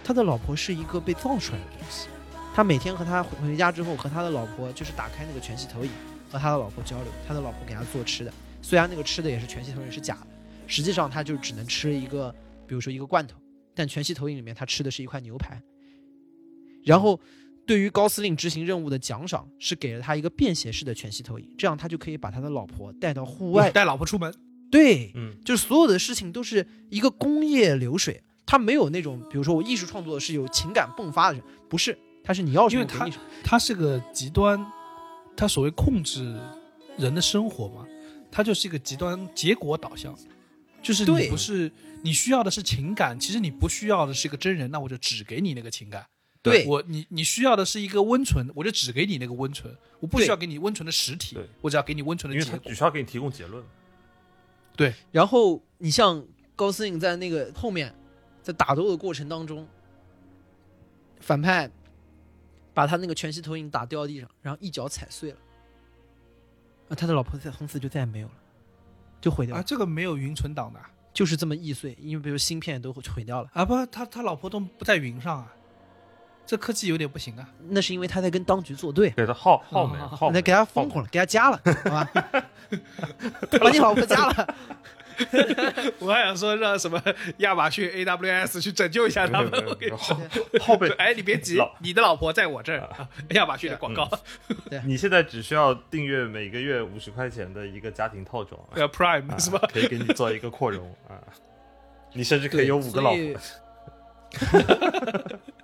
[0.04, 2.08] 他的老婆是一个被造出来的东西。
[2.54, 5.90] 他每天和他回回家之后，和他的老婆就是打开那个全息投影，
[6.30, 7.06] 和他的老婆交流。
[7.26, 10.26] 他的老婆给他做吃的，虽然那个吃的也是全息投影是假的，
[10.66, 12.34] 实际上他就只能吃一个，
[12.66, 13.36] 比如说一个罐头，
[13.78, 15.62] 但全息投影里面他吃的是一块牛排。
[16.82, 17.20] 然后，
[17.64, 23.70] 对于高司令执行任务的奖赏是给了他一个便携式的全息投影，这样他就可以把他的老婆带到户外。
[23.70, 24.34] 带老婆出门，
[24.68, 34.58] 对，嗯，就是所有的事情都是一个工业流水，他没有那种，比如说我艺术创作是有情感迸发的，不是，他是你要什因为它么给你什么它是个极端，
[35.36, 36.36] 他所谓控制
[36.96, 37.86] 人的生活嘛，
[38.30, 40.16] 他就是一个极端结果导向，
[40.82, 41.70] 就是你对不是
[42.02, 46.06] 你需要的是情感，其实你不需要的是一个真人，那我就只给你那个情感。
[46.40, 52.76] 对我你你需要的是一个温存，我就只给你那个温存，我不需要给你温存的实体，我只要给你温存因为他的结果只。
[52.76, 53.62] 需要给你提供结论。
[54.76, 56.24] 对然后你像
[56.54, 57.92] 高司令在那个后面，
[58.40, 59.66] 在打斗的过程当中，
[61.20, 61.68] 反派
[62.72, 65.36] 把他那个全息投影打掉地上，然后一脚踩碎了，
[66.88, 68.34] 啊，他的老婆在从此就再也没有了，
[69.20, 70.80] 就毁掉了，啊，这个没有云存档的
[71.18, 75.52] 就是这么易碎，因为比如芯片都毁掉了，啊，不，他他老婆都不在云上啊，
[76.46, 77.50] 这科技有点不行啊。
[77.70, 79.10] 那是因为他在跟当局作对。
[79.10, 82.08] 给他号号没哦耗没，那给他封口了，给他加了，好吧？
[83.60, 84.54] 把你老婆加了，
[85.98, 87.02] 我还想说让什么
[87.38, 89.50] 亚马逊 AWS 去拯救一下他们。
[89.66, 90.16] 我跟你说，
[90.60, 90.88] 耗费。
[90.98, 92.80] 哎，你别急，你的老婆在我这儿。
[92.80, 94.08] 啊 亚马逊的广告，
[94.84, 99.60] 你现在只需要订阅每个月五十块钱的一个家庭套装，呃，Prime 是吧？
[99.72, 101.18] 可以给你做一个扩容啊。
[102.12, 103.40] 你甚至可以有五个老婆。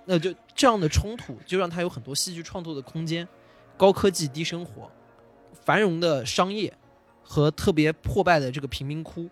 [0.05, 3.27] 那就这样的冲突，就让他有很多戏剧创作的空间。
[3.77, 4.89] 高科技低生活，
[5.65, 6.73] 繁荣的商业
[7.21, 9.29] 和特别破败的这个贫民窟，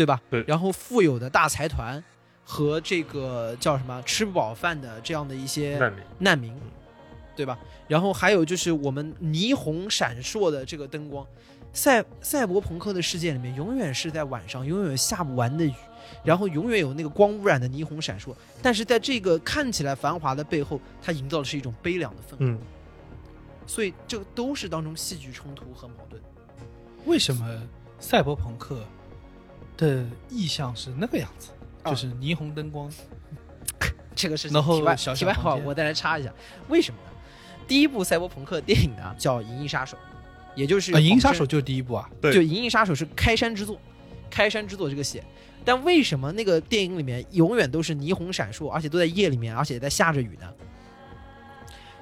[0.00, 0.18] 对吧？
[0.30, 2.02] 对然后富有的大财团
[2.42, 6.54] 和这个叫什么吃不饱饭的这样的一些难民，难民，
[7.36, 7.58] 对吧？
[7.86, 11.26] 然后还有就是我们霓虹闪烁的这个灯光，
[11.74, 15.74] 赛赛博朋克的世界里面，永远是在晚上，永远有下不完的雨，
[16.24, 18.34] 然后永远有那个光污染的霓虹闪烁。
[18.62, 22.46] 但是在这个看起来繁华的背后，它营造的是一种悲凉的氛围。
[22.46, 22.58] 嗯，
[23.66, 26.22] 所以这个都是当中戏剧冲突和矛盾。
[27.04, 27.46] 为什么
[27.98, 28.82] 赛博朋克
[29.86, 31.50] 的意象是那个样子？
[31.82, 32.90] 啊就是霓虹灯光。
[34.14, 36.32] 这个是然后题外小小题外话，我再来插一下，
[36.68, 37.10] 为什么呢？
[37.66, 39.96] 第一部赛博朋克电影呢叫《银翼杀手》，
[40.54, 42.10] 也就是啊，《银翼杀手》就是第一部啊。
[42.20, 43.80] 对就《银翼杀手》是开山之作，
[44.28, 45.22] 开山之作这个戏。
[45.64, 50.52] 但为什么那个电影里面永远都是霓虹闪烁，而且都在夜里面，而且在下着雨呢？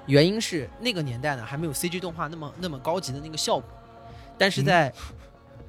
[0.07, 3.68] 原因是那个年代呢还没有 CG 动画那么那么高级的那个效果，
[4.39, 4.93] 但是在、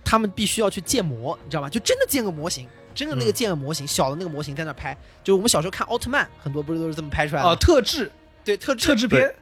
[0.03, 1.69] 他们必须要去建模，你知道吗？
[1.69, 4.95] 就真的建个模型，真的那个嗯建个模型，小的那个模型在那拍。
[5.23, 7.53] 就我们小时候看奥特曼，很多不是都是这么拍出来的吗？
[7.53, 8.11] 哦，特制
[8.43, 9.35] 对，特制特制片，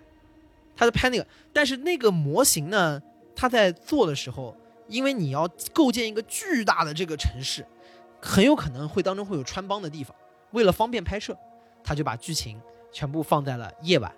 [0.75, 3.01] 他在拍那个，但是那个模型呢，
[3.35, 4.55] 他在做的时候，
[4.87, 7.65] 因为你要构建一个巨大的这个城市，
[8.21, 10.15] 很有可能会当中会有穿帮的地方。
[10.51, 11.37] 为了方便拍摄，
[11.83, 12.59] 他就把剧情
[12.91, 14.11] 全部放在了夜晚，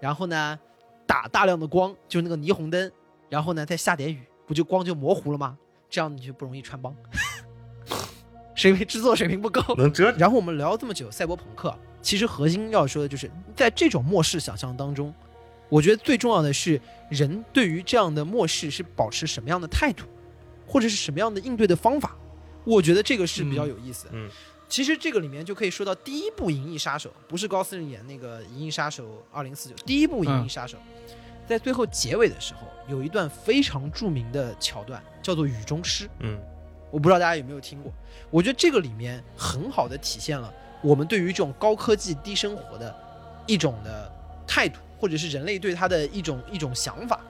[0.00, 0.58] 然后呢，
[1.06, 2.90] 打大量的光，就是那个霓虹灯，
[3.28, 5.56] 然后呢再下点雨，不就光就模糊了吗？
[5.90, 6.92] 这样你就不容易穿帮，
[8.54, 9.62] 是因为制作水平不够。
[9.76, 11.72] 能遮 然后我们聊了这么久赛博朋克，
[12.02, 15.14] 其实核心要说的就是，在这种末世想象当中，
[15.68, 16.80] 我觉得最重要的是
[17.10, 20.04] 人对于这样的末世是保持什么样的态度，
[20.66, 22.16] 或者是什么样的应对的方法。
[22.64, 24.10] 我觉得这个是比较有意思的。
[24.14, 24.28] 嗯，
[24.68, 30.76] 其实这个里面就可以说到第一部《银翼杀手》，不是高司令演那个《银翼杀手二零四九》，第一部《银翼杀手》
[31.46, 36.08] 在最后结尾的时候有一段非常著名的桥段，叫做雨中诗。
[36.20, 36.38] 嗯，
[36.90, 37.92] 我不知道大家有没有听过。
[38.30, 42.94] 我觉得这个里面很好的体现了我们对于这种高科技低生活的
[43.46, 44.10] 一种的
[44.46, 47.20] 态度，或者是人类对他的一种一种想法。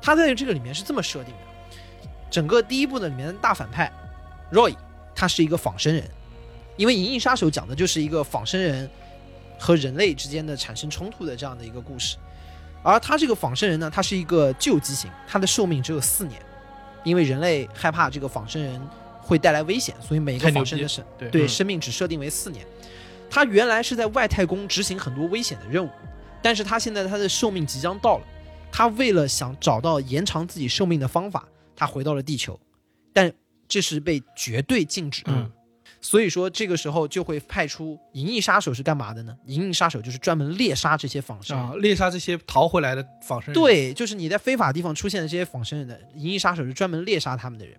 [0.00, 3.92] 他在这个里面是这么设定的：整个第一部的里面的大反派
[4.52, 4.76] Roy，
[5.14, 6.08] 他是一个仿生人，
[6.76, 8.90] 因为《银翼杀手》讲的就是一个仿生人
[9.58, 12.16] 和人类之间的产生冲突的这样的一个故事。
[12.82, 16.40] 而他这个仿生人呢，他是一个旧机型，他的寿命只有四年，
[17.04, 18.80] 因为人类害怕这个仿生人
[19.20, 22.66] 会带来危险，所以每一个仿生的生对生命只设定为四年。
[23.30, 25.90] 他原来是在外太空执行很多危险的任务，
[26.42, 28.24] 但是他现在他的寿命即将到了，
[28.70, 32.58] 他为了想找到延长自己寿命的方法，他回到了地球，
[33.12, 33.32] 但
[33.68, 35.32] 这是被绝对禁止的。
[35.32, 35.50] 嗯
[36.04, 39.34] 所以说这个时候就会派出银翼杀手是干嘛的呢？
[39.46, 41.66] 银翼杀手就是专门猎杀这些仿生人。
[41.66, 47.78] 啊，猎杀这些逃回来的仿生人。，对，就是你在非法地方出现的这些仿生人的银翼杀手是专门猎杀他们的人。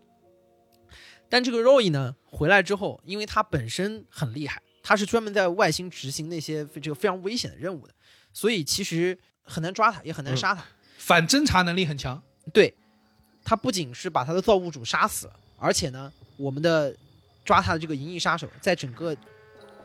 [1.27, 7.93] 但这个 Roy 呢，回来之后，因为他本身很厉害，他是专门在外星执行那些这个非常危险的任务的，
[8.31, 10.63] 所以其实很难抓他，也很难杀他。
[10.97, 12.23] 反侦查能力很强。
[12.53, 12.73] 对，
[13.43, 16.95] 他不仅是把他的造物主杀死了，而且呢，我们的
[17.43, 19.15] 抓他的这个银翼杀手，在整个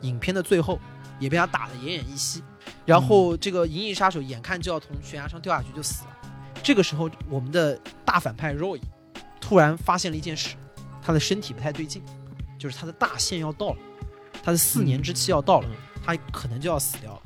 [0.01, 0.79] 影片的最后
[1.19, 2.43] 也被他打得奄奄一息。
[2.85, 6.17] 然后这个银翼杀手眼看就要从悬崖上掉下去就死了，
[6.63, 8.81] 这个时候我们的大反派 Roy
[9.39, 10.55] 突然发现了一件事，
[11.01, 12.03] 他的身体不太对劲，
[12.57, 13.77] 就是他的大限要到了，
[14.43, 17.21] 他的四年之期要到了，嗯他可能就要死掉了。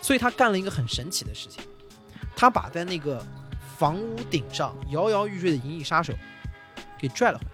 [0.00, 1.64] 所以他干了一个很神奇的事情，
[2.36, 3.24] 他把在那个
[3.76, 6.12] 房屋顶上摇摇欲坠的银翼杀手
[6.98, 7.50] 给拽了回来，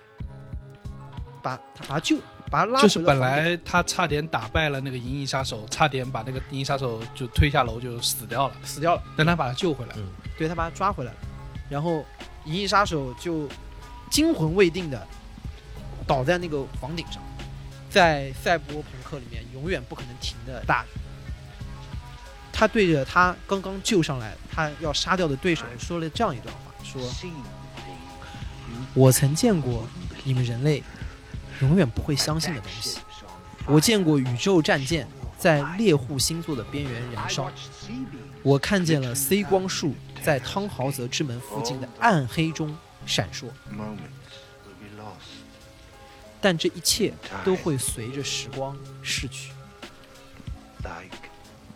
[1.43, 2.19] 把他把他救，
[2.51, 10.03] 把他拉就是本来他差点打败了那个银翼杀手，差点把那个银翼杀手就推下楼就死掉了，死掉了，但他把他救回来了。
[10.39, 11.19] 对他把他抓回来了，
[11.69, 12.05] 然后
[12.45, 13.49] 银翼杀手就
[14.11, 15.07] 惊魂未定的
[16.07, 17.23] 倒在那个房顶上，
[17.91, 20.89] 在赛博朋克里面永远不可能停的大雨。
[22.53, 27.01] 他对着他刚刚救上来，他要杀掉的对手说了这样一段话：说，
[28.93, 29.87] 我曾见过
[30.25, 30.83] 你们人类
[31.61, 33.01] 永远不会相信的东西。
[33.67, 35.07] 我见过宇宙战舰
[35.39, 37.51] 在猎户星座的边缘燃烧，
[38.43, 43.47] 我看见了 C 光束在汤豪泽之门附近的暗黑中闪烁，
[46.41, 47.13] 但这一切
[47.45, 49.53] 都会随着时光逝去，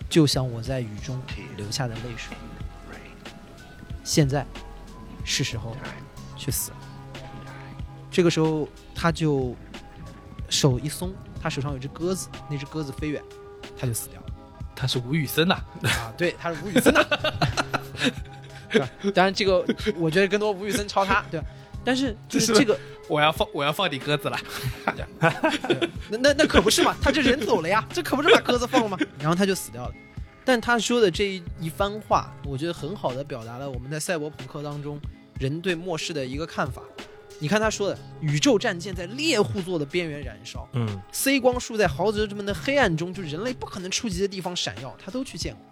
[0.09, 1.21] 就像我在雨中
[1.57, 2.37] 流下的泪水。
[4.03, 4.47] 现在
[5.25, 5.77] 是时候
[6.37, 6.77] 去死了。
[8.11, 9.57] 这个时候，他就
[10.55, 13.23] 手一松，他手上有只鸽子，那只鸽子飞远，
[13.77, 14.27] 他就死掉了。
[14.77, 17.05] 他是吴宇森呐、啊，对，他是吴宇森呐、
[18.71, 18.89] 对吧？
[19.15, 19.65] 当然，这个
[19.97, 21.47] 我觉得更多吴宇森抄他，对吧？
[21.85, 22.79] 但是就是这是这个，
[23.09, 24.39] 我要放我要放你鸽子了。
[26.09, 28.97] 那那那可不是嘛，他这人走了呀，这可不是把鸽子放了吗？
[29.19, 29.95] 然后他就死掉了。
[30.45, 35.01] 但他说的这一一番话，我觉得很好的表达了我们在赛博朋克当中
[35.39, 36.83] 人对末世的一个看法。
[37.41, 45.63] 你看他说的，宇宙战舰在猎户座的边缘燃烧嗯，C 光束在豪泽之门的黑暗中，就人类不可能触及的地方闪耀，他都去见过。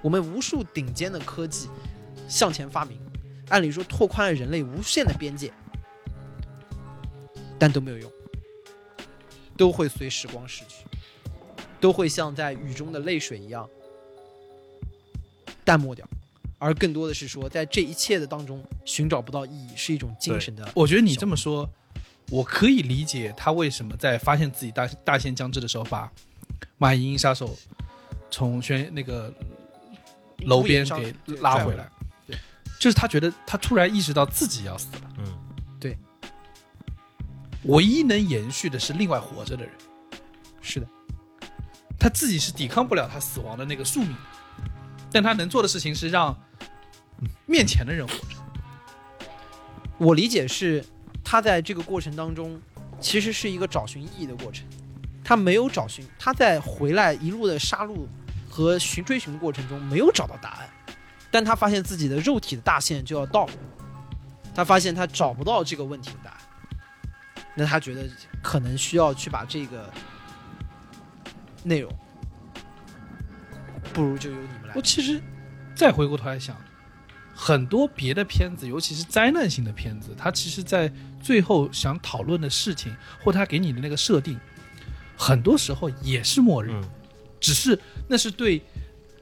[0.00, 1.68] 我们无数顶尖的科技
[2.28, 2.98] 向前发明，
[3.48, 5.52] 按理说拓宽了人类无限的边界，
[7.58, 8.10] 但都没有用，
[9.56, 10.84] 都会随时光逝去，
[11.80, 13.68] 都会像在雨中的泪水一样
[15.64, 16.08] 淡漠掉。
[16.58, 20.68] 而更多的是说，在这一切的当中寻找不到意义，是一种精神的。
[20.74, 21.68] 我觉得你这么说，
[22.30, 26.10] 我可以理解他为什么在发现自己大大限将至的时候，把
[26.76, 27.56] 马银翼杀手
[28.30, 29.32] 从悬那个
[30.38, 31.88] 楼边上给拉回来。
[32.26, 32.36] 对，
[32.80, 35.38] 就是他觉得他突然意识到自己要死了，嗯
[35.78, 35.96] 对
[37.64, 39.72] 唯一能延续的是另外活着的人，
[40.60, 40.86] 是的，
[41.98, 44.16] 他自己是抵抗不了他死亡的那个宿命，
[45.10, 46.36] 但他能做的事情是让
[47.46, 48.36] 面前的人活着。
[49.98, 50.84] 我理解是，
[51.24, 52.60] 他在这个过程当中，
[53.00, 54.64] 其实是一个找寻意义的过程。
[55.24, 58.06] 他没有找寻，他在回来一路的杀戮
[58.48, 60.68] 和寻追寻的过程中没有找到答案，
[61.30, 63.52] 但他发现自己的肉体的大限就要到了，
[64.54, 66.38] 他发现他找不到这个问题的答案，
[67.54, 68.08] 那他觉得
[68.42, 69.92] 可能需要去把这个
[71.62, 71.92] 内容，
[73.92, 74.80] 不如就由你们来我。
[74.80, 75.20] 其实
[75.74, 76.56] 再回过头来想，
[77.40, 84.36] 很多别的片子，尤其是灾难性的片子，它其实在最后想讨论的事情，或它给你的那个设定，
[85.16, 86.82] 很多时候也是末日，嗯
[87.38, 87.78] 只是
[88.08, 88.60] 那是对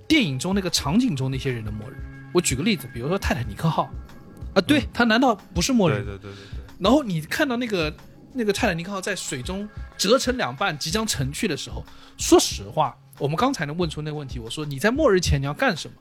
[0.08, 1.96] 电影中那个场景中那些人的末日。
[2.32, 3.90] 我举个例子，比如说泰坦尼克号，
[4.54, 5.96] 啊，对，它难道不是末日？
[5.96, 7.94] 对对对对对，然后你看到那个
[8.32, 11.84] 那个泰坦尼克号在水中折成两半，即将沉去的时候，
[12.16, 15.94] 说实话，我们刚才能问出那个问题，我说你在末日前你要干什么？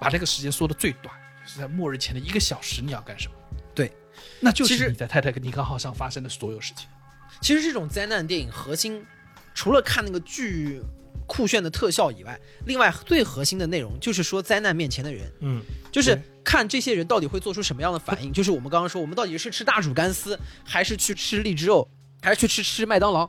[0.00, 3.34] 把这个时间缩的最短，就是在末日前的一个小时你要干什么？
[3.74, 3.92] 对，
[4.40, 6.88] 那就是你在泰坦尼克号上发生的所有事情。
[7.40, 9.04] 其实这种灾难电影核心，
[9.54, 10.82] 除了看那个巨
[11.26, 18.32] 酷炫的特效以外，另外最核心的内容就是说灾难面前的人，嗯，就是看这些人到底会做出什么样的反应。
[18.32, 21.88] 就是我们刚刚说，我们到底是吃大煮干丝，还是去吃荔枝肉，
[22.22, 23.28] 还是去吃吃麦当劳？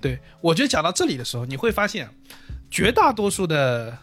[0.00, 2.08] 对我觉得讲到这里的时候，你会发现，
[2.70, 3.96] 绝大多数的，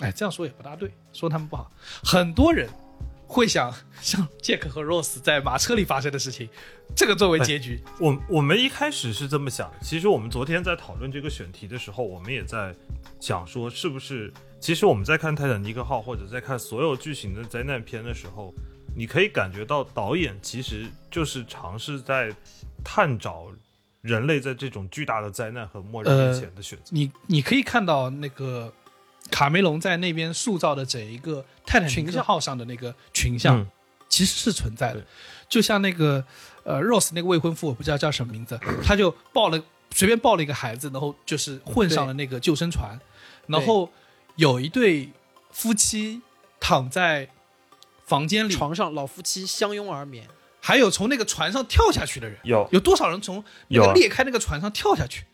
[0.00, 2.68] 哎，这样说也不大对，说他们不好，很多人
[3.26, 6.48] 会想 像杰克和 Rose 在马车里发生的事情，
[6.94, 7.82] 这个作为结局。
[7.98, 12.74] 我我们一开始是这么想的，其实我们昨天在讨论这个选题的时候，我们也在
[13.20, 18.52] 想说，是不是其实我们在看《泰坦尼克号》或者在看所有剧情的灾难片的时候，
[18.96, 22.30] 你可以感觉到导演其实就是尝试在
[22.84, 23.46] 探找
[24.02, 26.90] 人类在这种巨大的灾难和末日面前的选择。
[26.90, 28.72] 你你可以看到那个
[29.30, 33.66] 卡梅隆在那边塑造的整一个泰坦尼克号上的那个群像，嗯。
[34.06, 35.04] 其实是存在的对。
[35.48, 36.24] 就像那个
[36.62, 39.60] 呃 Rose 那个未婚夫，我不知道叫什么名字，他就抱了
[39.90, 42.96] 随便抱了一个孩子，然后就是混上了那个救生船，
[43.48, 43.90] 然后
[44.36, 45.10] 有一对
[45.50, 46.20] 夫妻
[46.60, 47.28] 躺在
[48.04, 50.28] 房间里，床上老夫妻相拥而眠，
[50.60, 52.68] 还有从那个船上跳下去的人，有。
[52.70, 55.24] 有多少人从那个裂开那个船上跳下去？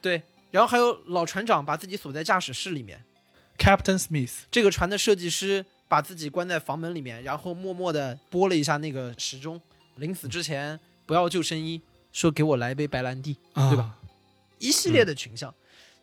[0.00, 0.22] 对，
[0.52, 3.02] 然后还有老船长把自己锁在驾驶室里面，
[3.58, 9.60] ？Captain Smith，这个船的设计师把自己关在房门里面，然后默默地拨了一下那个时钟，
[9.96, 11.80] 临死之前不要救生衣，
[12.12, 13.82] 说给我来一杯白兰地，对吧？
[13.82, 13.98] 啊？
[14.58, 15.54] 一系列的群像。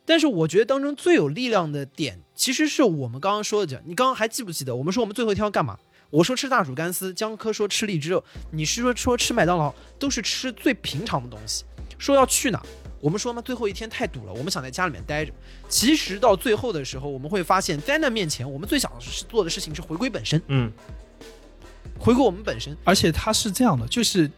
[0.06, 3.80] 但是我觉得当中最有力量的点，其实是我们刚刚说的讲。
[3.84, 4.74] 你刚刚还记不记得？
[4.74, 5.78] 我们说我们最后一天要干嘛？
[6.08, 11.64] 我说吃大煮干丝，江科说吃荔枝肉，你是说说吃麦当劳，都是吃最平常的东西。
[11.98, 12.60] 说要去哪？
[13.00, 15.32] 我们说嘛，最后一天太堵了，我们想在家里面待着。
[15.68, 20.70] 其实到最后的时候，我们会发现，灾难面前，我们最想是做的事情是回归本身，嗯，
[21.98, 22.76] 回归我们本身。
[22.84, 24.30] 而且它是这样的，就是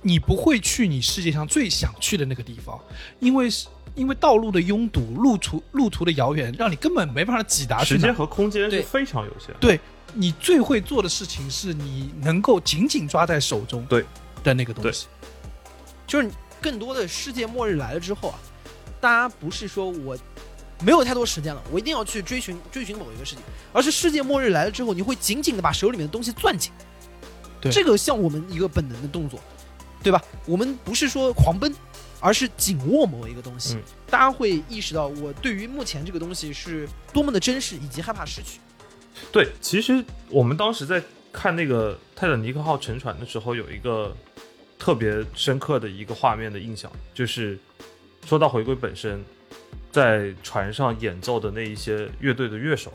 [0.00, 2.80] 你不会去你世界上最想去的那个地方，
[3.20, 9.54] 因为是因为道路的拥堵、路途路途的遥远，让你根本没办法挤达去时间和空间是非常有限。
[9.60, 9.78] 对
[10.14, 14.04] 你最会做的事情是你能够紧紧抓在手中对
[14.42, 15.06] 的那个东西。
[16.06, 16.30] 就是
[16.60, 18.38] 更多的世界末日来了之后啊，
[19.00, 20.16] 大家不是说我
[20.82, 26.72] 没有太多时间了，我一定要去追寻追寻某一个事情，而是世界末日来了之后，你会紧紧的把手里面的东西攥紧。
[27.60, 29.40] 对这个像我们一个本能的动作，
[30.02, 30.22] 对吧？
[30.44, 31.74] 我们不是说狂奔，
[32.20, 33.74] 而是紧握某一个东西。
[33.74, 38.60] 嗯大家会意识到，我对于目前这个东西是多么的珍视，以及害怕失去。
[39.32, 41.02] 对，其实我们当时在
[41.32, 44.16] 看那个泰坦尼克号沉船的时候，有一个
[44.78, 47.58] 特别深刻的一个画面的印象，就是
[48.24, 49.24] 说到回归本身，
[49.90, 52.92] 在船上演奏的那一些乐队的乐手，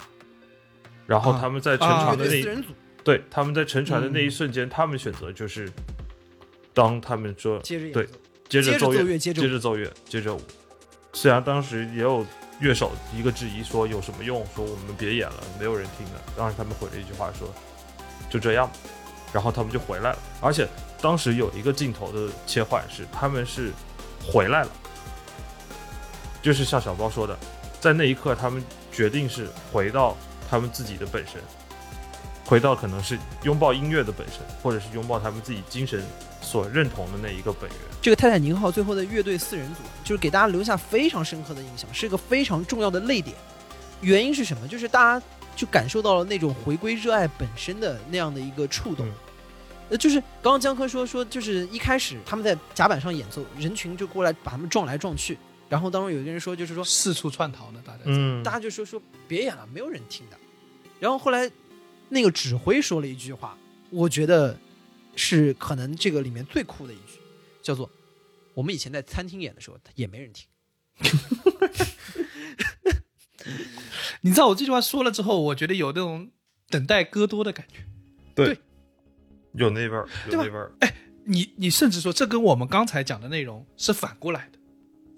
[1.07, 2.63] 然后啊他们在沉啊船的那一、
[3.03, 5.71] 对他们在沉船的那一嗯瞬间，他们选择就是
[6.73, 8.07] 当他们说对接着演奏，
[8.47, 10.41] 接着奏接着奏乐接着奏乐，接着舞。
[11.13, 12.25] 虽然当时也有
[12.61, 16.21] 乐手一个质疑说有什么用，说我们别演了，没有人听的。
[16.37, 17.53] 当时他们回了一句话说，
[18.29, 18.73] 就这样吧，
[19.33, 20.19] 然后他们就回来了。
[20.39, 20.67] 而且
[21.01, 23.71] 当时有一个镜头的切换是他们是
[24.23, 24.69] 回来了，
[26.41, 27.37] 就是像小包说的，
[27.79, 30.15] 在那一刻他们决定是回到
[30.49, 31.41] 他们自己的本身。
[32.45, 36.03] 回到可能是拥抱音乐的本身，或者是拥抱他们自己精神
[36.41, 37.79] 所认同的那一个本源。
[38.01, 43.35] 这个泰坦尼克号最后的乐队四人组，就是给大家留下非常深刻的印象，是一个非常重要的泪点。
[44.01, 44.67] 原因是什么？
[44.67, 45.25] 就是大家
[45.55, 49.07] 就感受到了那种回归热爱本身的那样的一个触动。
[49.07, 49.13] 嗯
[49.91, 55.37] 呃，就是刚刚江科说说，就是一开始他们在甲板上演奏，人群就过来把他们撞来撞去，
[55.67, 58.03] 然后当中有一个人说，就是说四处窜逃呢，大家。
[58.05, 60.37] 嗯大家就说说别演了，没有人听的。
[60.97, 61.51] 然后后来
[62.07, 63.57] 那个指挥说了一句话，
[63.89, 64.57] 我觉得
[65.17, 67.19] 是可能这个里面最酷的一句，
[67.61, 67.91] 叫做
[68.55, 70.47] “我们以前在餐厅演的时候也没人听
[74.21, 76.31] 你知道我这句话说了之后，我觉得有那种
[76.69, 77.83] 等待戈多的感觉。
[79.53, 80.71] 有那味儿，有那味儿。
[80.79, 84.57] 哎你你甚至说，这跟我们刚才讲的内容是反过来的。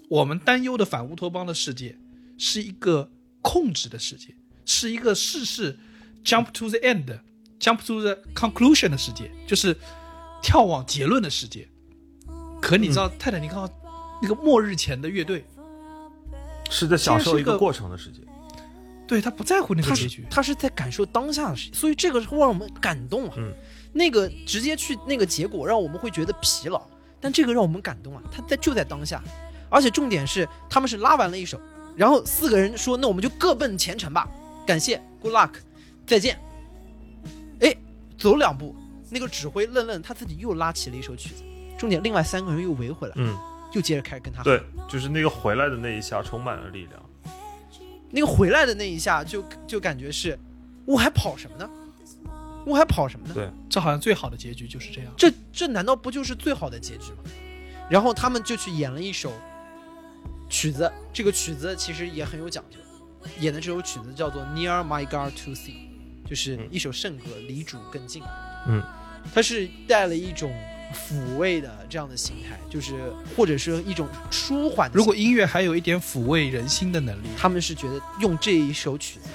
[0.09, 1.97] 我们担忧的反乌托邦的世界
[2.37, 3.09] 是一个
[3.41, 4.35] 控制的世界，
[4.65, 5.79] 是一个事事
[6.23, 7.19] jump to the end、
[7.57, 9.75] jump to the conclusion 的世界，就是
[10.41, 11.67] 跳往结论的世界。
[12.61, 13.69] 可你知道，泰坦尼克号
[14.21, 15.45] 那个末日前的乐队，
[16.69, 18.19] 是在享受一个过程的世界。
[19.07, 20.25] 对他不在乎那”，个结局。
[20.29, 23.35] 他是在感受当下的事情，所以这个会让我们感动啊。
[23.37, 23.53] 嗯
[23.93, 26.81] 那个直接去那个结果，让我们会觉得疲劳，
[27.21, 29.23] 但这个让我们感动啊，他在就在当下，
[29.69, 31.61] 而且重点是他们是拉完了一首，
[31.95, 34.27] 然后四个人说：“那我们就各奔前程吧，
[34.65, 35.51] 感谢，good luck，
[36.07, 36.39] 再见。”
[37.61, 37.73] 哎，
[38.17, 38.75] 走两步，
[39.09, 41.43] 那个指挥愣愣，他自己又拉起了一首曲子。
[41.77, 43.37] 重点，另外三个人又围回来，嗯，
[43.73, 46.99] 又接着开始跟他对，就是那个回来的那一下充满了力量。
[48.09, 50.37] 那个回来的那一下就就感觉是，
[50.85, 51.69] 我还跑什么呢？
[52.65, 53.33] 我还跑什么呢？
[53.33, 55.11] 对这好像最好的结局就是这样。
[55.17, 57.17] 这这难道不就是最好的结局吗？
[57.89, 59.33] 然后他们就去演了一首
[60.49, 62.77] 曲子，这个曲子其实也很有讲究。
[63.39, 65.71] 演的这首曲子叫做《Near My God to See》，
[66.29, 68.21] 就是一首圣歌，离主更近。
[68.67, 68.81] 嗯，
[69.33, 70.53] 它是带了一种
[70.93, 74.91] 抚慰的这样的形态，就是或者是一种舒缓。
[74.93, 79.29] 如果音乐还有一点抚慰人心的能力，他们是觉得用这一首曲子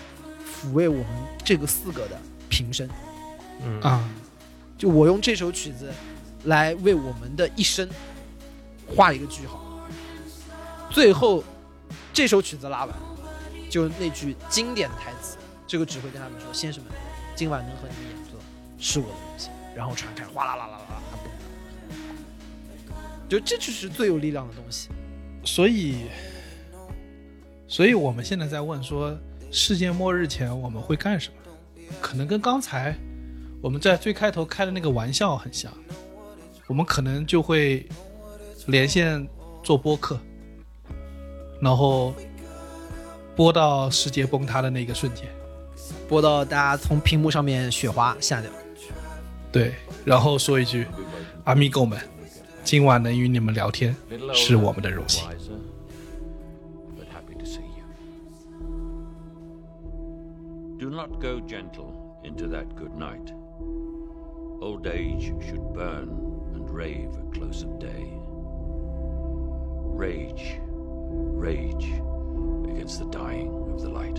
[0.45, 1.07] 抚慰我们
[1.45, 2.89] 这个四个的平生，
[3.64, 4.09] 嗯啊，
[4.76, 5.93] 就我用这首曲子
[6.44, 7.89] 来为我们的一生
[8.86, 9.64] 画一个句号。
[10.90, 11.44] 最后，
[12.12, 12.97] 这首曲子拉完，
[13.70, 15.36] 就那句经典的台词，
[15.66, 16.93] 这个指挥跟他们说：“先生们，
[17.36, 18.39] 今晚能和你们演奏
[18.78, 21.02] 是我的荣幸。”然后传开哗啦啦啦啦啦，
[23.28, 24.89] 就这就是最有力量的东西。
[25.44, 26.06] 所以，
[27.68, 29.16] 所以我们现在在问说，
[29.52, 31.36] 世界末日前我们会干什么？
[32.01, 32.97] 可能跟刚才
[33.60, 35.72] 我们在最开头开的那个玩笑很像，
[36.68, 37.86] 我们可能就会
[38.66, 39.26] 连线
[39.64, 40.18] 做播客，
[41.60, 42.14] 然后
[43.35, 45.26] 播到世界崩塌的那个瞬间，
[46.09, 48.48] 播到大家从屏幕上面雪花下掉。
[49.51, 49.74] 对，
[50.05, 50.86] 然后说一句，
[51.44, 51.98] 阿米狗们，
[52.62, 53.97] 今晚能与你们聊天
[54.32, 55.28] 是我们的荣幸。
[60.78, 63.35] Do not go gentle into that good night.
[64.60, 66.09] Old age should burn
[66.52, 68.12] and rave at close of day.
[69.85, 70.60] Rage,
[71.10, 71.85] rage
[72.68, 74.16] against the dying of the light.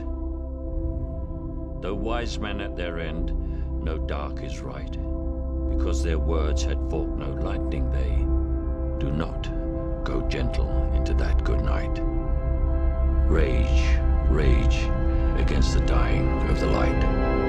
[1.81, 3.33] Though wise men at their end
[3.83, 4.91] know dark is right,
[5.71, 8.15] because their words had forked no lightning, they
[9.05, 9.43] do not
[10.05, 11.99] go gentle into that good night.
[13.29, 13.99] Rage,
[14.29, 14.89] rage
[15.37, 17.48] against the dying of the light.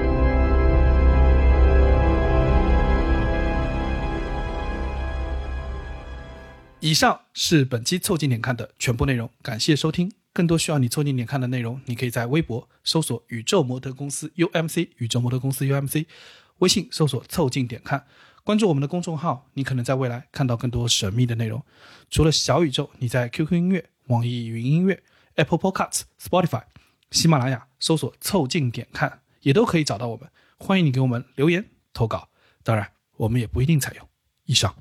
[6.81, 10.11] 以上是本期凑近点看的全部内容，感谢收听。
[10.33, 16.07] 更多需要你凑近点看的内容，你可以在微博搜索“宇宙模特公司 UMC”，宇宙模特公司 UMC，
[16.57, 18.07] 微信搜索“凑近点看”，
[18.43, 21.63] 关注我们的公众号，你可能在未来看到更多神秘的内容。
[22.09, 25.03] 除了小宇宙，你在 QQ 音乐、网易云音乐、
[25.35, 26.63] Apple Podcasts、Spotify、
[27.11, 30.27] 喜马拉雅搜索“凑近点看”，也都可以找到我们。
[30.57, 31.63] 欢迎你给我们留言
[31.93, 32.29] 投稿，
[32.63, 34.09] 当然我们也不一定采用。
[34.45, 34.73] 以上。